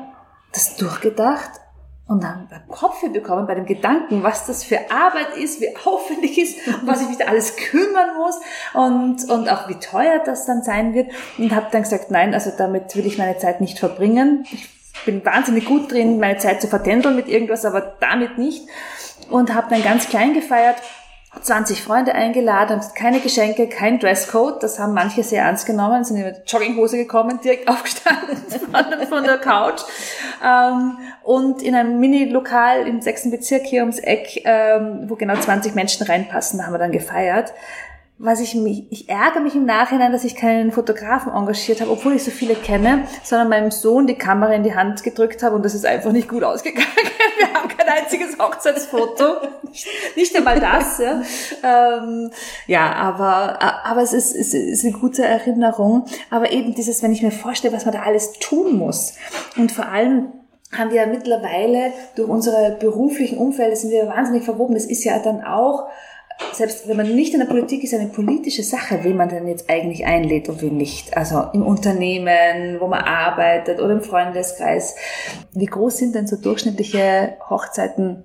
[0.54, 1.50] das durchgedacht
[2.08, 6.38] und dann beim Kopf bekommen, bei dem Gedanken, was das für Arbeit ist, wie aufwendig
[6.38, 8.40] ist was ich mich da alles kümmern muss
[8.72, 11.10] und, und auch wie teuer das dann sein wird.
[11.36, 14.46] Und habe dann gesagt, nein, also damit will ich meine Zeit nicht verbringen.
[14.50, 14.68] Ich
[15.04, 18.66] bin wahnsinnig gut drin, meine Zeit zu vertändeln mit irgendwas, aber damit nicht.
[19.30, 20.76] und habe dann ganz klein gefeiert
[21.42, 24.62] 20 Freunde eingeladen, keine Geschenke, kein Dresscode.
[24.62, 28.36] Das haben manche sehr ernst genommen, sind in der Jogginghose gekommen, direkt aufgestanden
[29.08, 29.82] von der Couch.
[30.44, 35.74] Ähm, und in einem Mini-Lokal im sechsten Bezirk hier ums Eck, ähm, wo genau 20
[35.74, 37.52] Menschen reinpassen, haben wir dann gefeiert
[38.18, 42.14] was ich mich, ich ärgere mich im Nachhinein, dass ich keinen Fotografen engagiert habe, obwohl
[42.14, 45.64] ich so viele kenne, sondern meinem Sohn die Kamera in die Hand gedrückt habe und
[45.64, 46.86] das ist einfach nicht gut ausgegangen.
[47.38, 49.36] Wir haben kein einziges Hochzeitsfoto.
[50.16, 51.22] nicht einmal das, ja.
[51.62, 52.30] Ähm,
[52.66, 56.06] ja, aber, aber es ist, es ist eine gute Erinnerung.
[56.30, 59.14] Aber eben dieses, wenn ich mir vorstelle, was man da alles tun muss
[59.56, 60.32] und vor allem
[60.76, 64.74] haben wir ja mittlerweile durch unsere beruflichen Umfelde sind wir wahnsinnig verwoben.
[64.74, 65.88] Das ist ja dann auch
[66.52, 69.68] selbst wenn man nicht in der Politik ist, eine politische Sache, wen man denn jetzt
[69.68, 71.16] eigentlich einlädt und wen nicht.
[71.16, 74.96] Also im Unternehmen, wo man arbeitet oder im Freundeskreis.
[75.52, 78.24] Wie groß sind denn so durchschnittliche Hochzeiten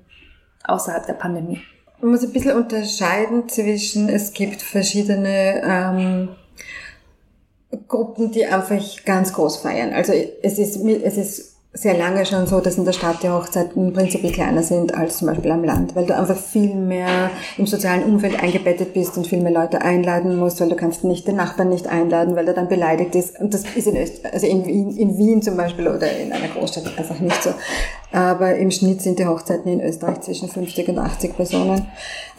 [0.63, 1.61] außerhalb der Pandemie?
[2.01, 6.29] Man muss ein bisschen unterscheiden zwischen, es gibt verschiedene ähm,
[7.87, 9.93] Gruppen, die einfach ganz groß feiern.
[9.93, 13.93] Also es ist, es ist sehr lange schon so, dass in der Stadt die Hochzeiten
[13.93, 18.03] prinzipiell kleiner sind als zum Beispiel am Land, weil du einfach viel mehr im sozialen
[18.03, 21.69] Umfeld eingebettet bist und viel mehr Leute einladen musst, weil du kannst nicht den Nachbarn
[21.69, 23.39] nicht einladen, weil der dann beleidigt ist.
[23.39, 26.47] Und das ist in Österreich, also in Wien, in Wien zum Beispiel oder in einer
[26.47, 27.49] Großstadt einfach nicht so.
[28.13, 31.87] Aber im Schnitt sind die Hochzeiten in Österreich zwischen 50 und 80 Personen,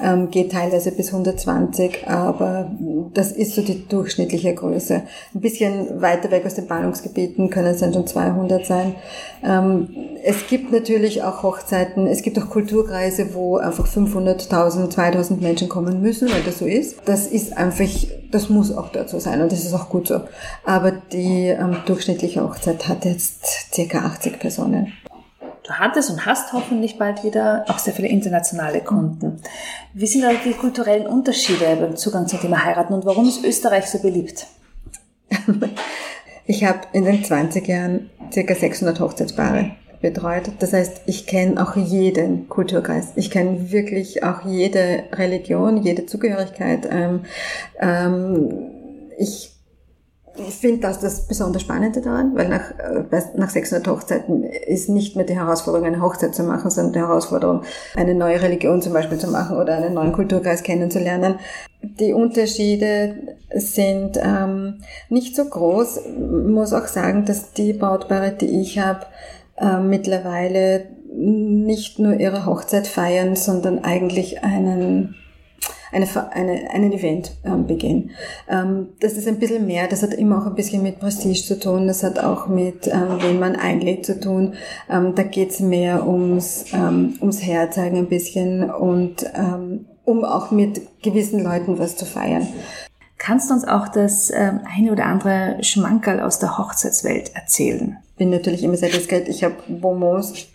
[0.01, 2.71] ähm, geht teilweise bis 120, aber
[3.13, 5.03] das ist so die durchschnittliche Größe.
[5.35, 8.95] Ein bisschen weiter weg aus den Ballungsgebieten können es dann schon 200 sein.
[9.43, 9.89] Ähm,
[10.23, 16.01] es gibt natürlich auch Hochzeiten, es gibt auch Kulturkreise, wo einfach 500.000, 2.000 Menschen kommen
[16.01, 16.99] müssen, weil das so ist.
[17.05, 17.89] Das ist einfach,
[18.31, 20.21] das muss auch so sein und das ist auch gut so.
[20.65, 24.93] Aber die ähm, durchschnittliche Hochzeit hat jetzt circa 80 Personen.
[25.65, 29.41] Du hattest und hast hoffentlich bald wieder auch sehr viele internationale Kunden.
[29.95, 33.87] Wie sind da die kulturellen Unterschiede beim Zugang zum Thema Heiraten und warum ist Österreich
[33.87, 34.47] so beliebt?
[36.47, 39.71] Ich habe in den 20 Jahren circa 600 Hochzeitspaare
[40.03, 40.51] betreut.
[40.59, 43.13] Das heißt, ich kenne auch jeden Kulturkreis.
[43.17, 46.87] Ich kenne wirklich auch jede Religion, jede Zugehörigkeit.
[46.91, 47.21] Ähm,
[47.81, 48.71] ähm,
[49.17, 49.54] ich
[50.37, 55.17] ich finde das das besonders Spannende daran, weil nach, äh, nach 600 Hochzeiten ist nicht
[55.17, 57.63] mehr die Herausforderung, eine Hochzeit zu machen, sondern die Herausforderung,
[57.95, 61.37] eine neue Religion zum Beispiel zu machen oder einen neuen Kulturkreis kennenzulernen.
[61.83, 66.01] Die Unterschiede sind ähm, nicht so groß.
[66.47, 69.07] Muss auch sagen, dass die Brautpaare, die ich habe,
[69.57, 75.15] äh, mittlerweile nicht nur ihre Hochzeit feiern, sondern eigentlich einen
[75.93, 78.11] eine, eine, einen Event ähm, begehen.
[78.49, 81.59] Ähm, das ist ein bisschen mehr, das hat immer auch ein bisschen mit Prestige zu
[81.59, 84.55] tun, das hat auch mit, ähm, wen man einlädt zu tun.
[84.91, 90.83] Ähm, da geht's mehr ums, ähm, ums Herzeigen ein bisschen und ähm, um auch mit
[91.03, 92.47] gewissen Leuten was zu feiern.
[93.17, 97.97] Kannst du uns auch das ähm, eine oder andere Schmankerl aus der Hochzeitswelt erzählen?
[98.19, 99.29] Bin natürlich immer sehr diskret.
[99.29, 100.47] Ich habe Bonbons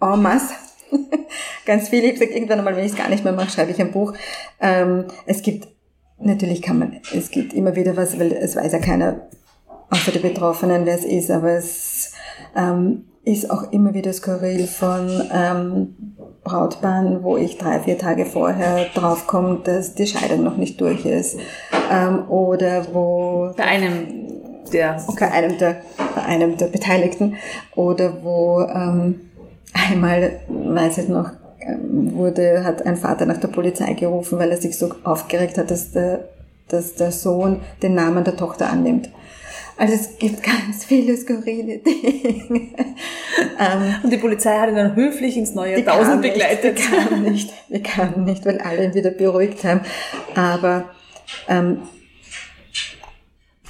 [0.00, 0.54] en masse
[1.66, 2.00] ganz viel.
[2.00, 3.92] Ich habe gesagt, irgendwann einmal, wenn ich es gar nicht mehr mache, schreibe ich ein
[3.92, 4.12] Buch.
[4.60, 5.68] Ähm, es gibt,
[6.18, 9.28] natürlich kann man, es gibt immer wieder was, weil es weiß ja keiner,
[9.90, 12.12] außer die Betroffenen, wer es ist, aber es
[12.56, 15.94] ähm, ist auch immer wieder skurril von ähm,
[16.44, 21.38] Brautbahn, wo ich drei, vier Tage vorher draufkomme, dass die Scheidung noch nicht durch ist.
[21.90, 23.50] Ähm, oder wo...
[23.56, 24.42] Bei einem
[24.72, 25.02] der...
[25.18, 25.76] Bei einem der,
[26.14, 27.36] bei einem der Beteiligten.
[27.74, 28.60] Oder wo...
[28.60, 29.30] Ähm,
[29.74, 31.30] Einmal, weiß ich noch,
[31.90, 35.92] wurde, hat ein Vater nach der Polizei gerufen, weil er sich so aufgeregt hat, dass
[35.92, 36.28] der,
[36.68, 39.10] dass der Sohn den Namen der Tochter annimmt.
[39.76, 42.68] Also es gibt ganz viele skurrile Dinge.
[43.58, 46.78] Ähm, Und die Polizei hat ihn dann höflich ins neue Jahrtausend begleitet.
[46.78, 49.80] Die kamen nicht, die kamen nicht, weil alle ihn wieder beruhigt haben.
[50.34, 50.90] Aber
[51.48, 51.82] ähm,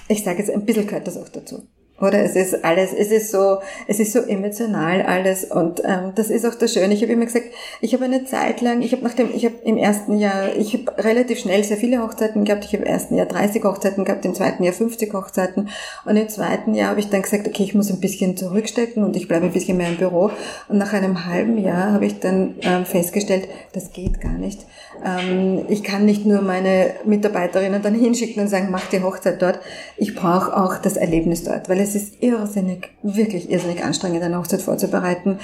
[0.08, 1.66] ich sage jetzt, ein bisschen gehört das auch dazu.
[2.00, 6.28] Oder es ist alles, es ist so, es ist so emotional alles und ähm, das
[6.28, 6.92] ist auch das Schöne.
[6.92, 7.46] Ich habe immer gesagt,
[7.80, 10.74] ich habe eine Zeit lang, ich habe nach dem, ich habe im ersten Jahr, ich
[10.74, 12.64] habe relativ schnell sehr viele Hochzeiten gehabt.
[12.64, 15.68] Ich habe im ersten Jahr 30 Hochzeiten gehabt, im zweiten Jahr 50 Hochzeiten
[16.04, 19.14] und im zweiten Jahr habe ich dann gesagt, okay, ich muss ein bisschen zurückstecken und
[19.14, 20.32] ich bleibe ein bisschen mehr im Büro.
[20.68, 24.66] Und nach einem halben Jahr habe ich dann ähm, festgestellt, das geht gar nicht.
[25.04, 29.60] Ähm, ich kann nicht nur meine Mitarbeiterinnen dann hinschicken und sagen, mach die Hochzeit dort.
[29.96, 34.62] Ich brauche auch das Erlebnis dort, weil es ist irrsinnig, wirklich irrsinnig anstrengend, eine Hochzeit
[34.62, 35.38] vorzubereiten,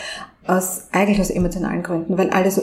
[0.47, 2.63] aus, eigentlich aus emotionalen Gründen, weil alle so,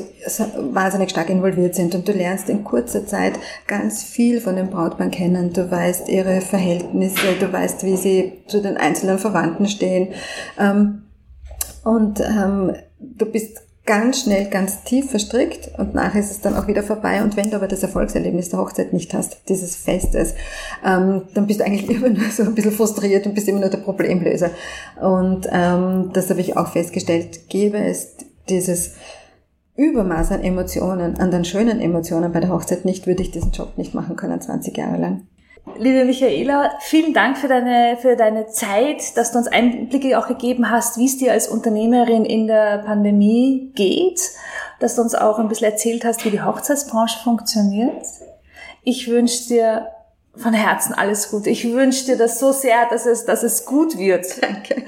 [0.73, 3.33] wahnsinnig stark involviert sind und du lernst in kurzer Zeit
[3.67, 5.53] ganz viel von dem Brautpaar kennen.
[5.53, 10.09] Du weißt ihre Verhältnisse, du weißt, wie sie zu den einzelnen Verwandten stehen.
[10.59, 11.03] Ähm,
[11.83, 16.67] und ähm, du bist ganz schnell, ganz tief verstrickt und nachher ist es dann auch
[16.67, 17.23] wieder vorbei.
[17.23, 20.35] Und wenn du aber das Erfolgserlebnis der Hochzeit nicht hast, dieses Festes,
[20.85, 23.69] ähm, dann bist du eigentlich immer nur so ein bisschen frustriert und bist immer nur
[23.69, 24.51] der Problemlöser.
[25.01, 28.17] Und ähm, das habe ich auch festgestellt, gäbe es
[28.49, 28.93] dieses
[29.77, 33.77] Übermaß an Emotionen, an den schönen Emotionen bei der Hochzeit nicht, würde ich diesen Job
[33.77, 35.27] nicht machen können, 20 Jahre lang.
[35.75, 40.69] Liebe Michaela, vielen Dank für deine, für deine Zeit, dass du uns Einblicke auch gegeben
[40.71, 44.21] hast, wie es dir als Unternehmerin in der Pandemie geht,
[44.79, 48.05] dass du uns auch ein bisschen erzählt hast, wie die Hochzeitsbranche funktioniert.
[48.83, 49.87] Ich wünsche dir
[50.35, 51.49] von Herzen alles Gute.
[51.49, 54.41] Ich wünsche dir das so sehr, dass es, dass es gut wird.
[54.41, 54.83] Danke.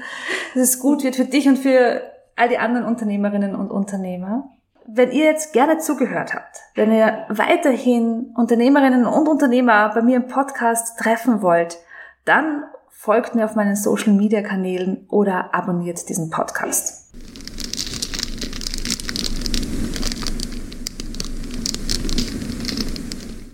[0.54, 2.02] Dass es gut wird für dich und für
[2.36, 4.50] all die anderen Unternehmerinnen und Unternehmer
[4.92, 10.28] wenn ihr jetzt gerne zugehört habt, wenn ihr weiterhin Unternehmerinnen und Unternehmer bei mir im
[10.28, 11.78] Podcast treffen wollt,
[12.24, 16.99] dann folgt mir auf meinen Social Media Kanälen oder abonniert diesen Podcast.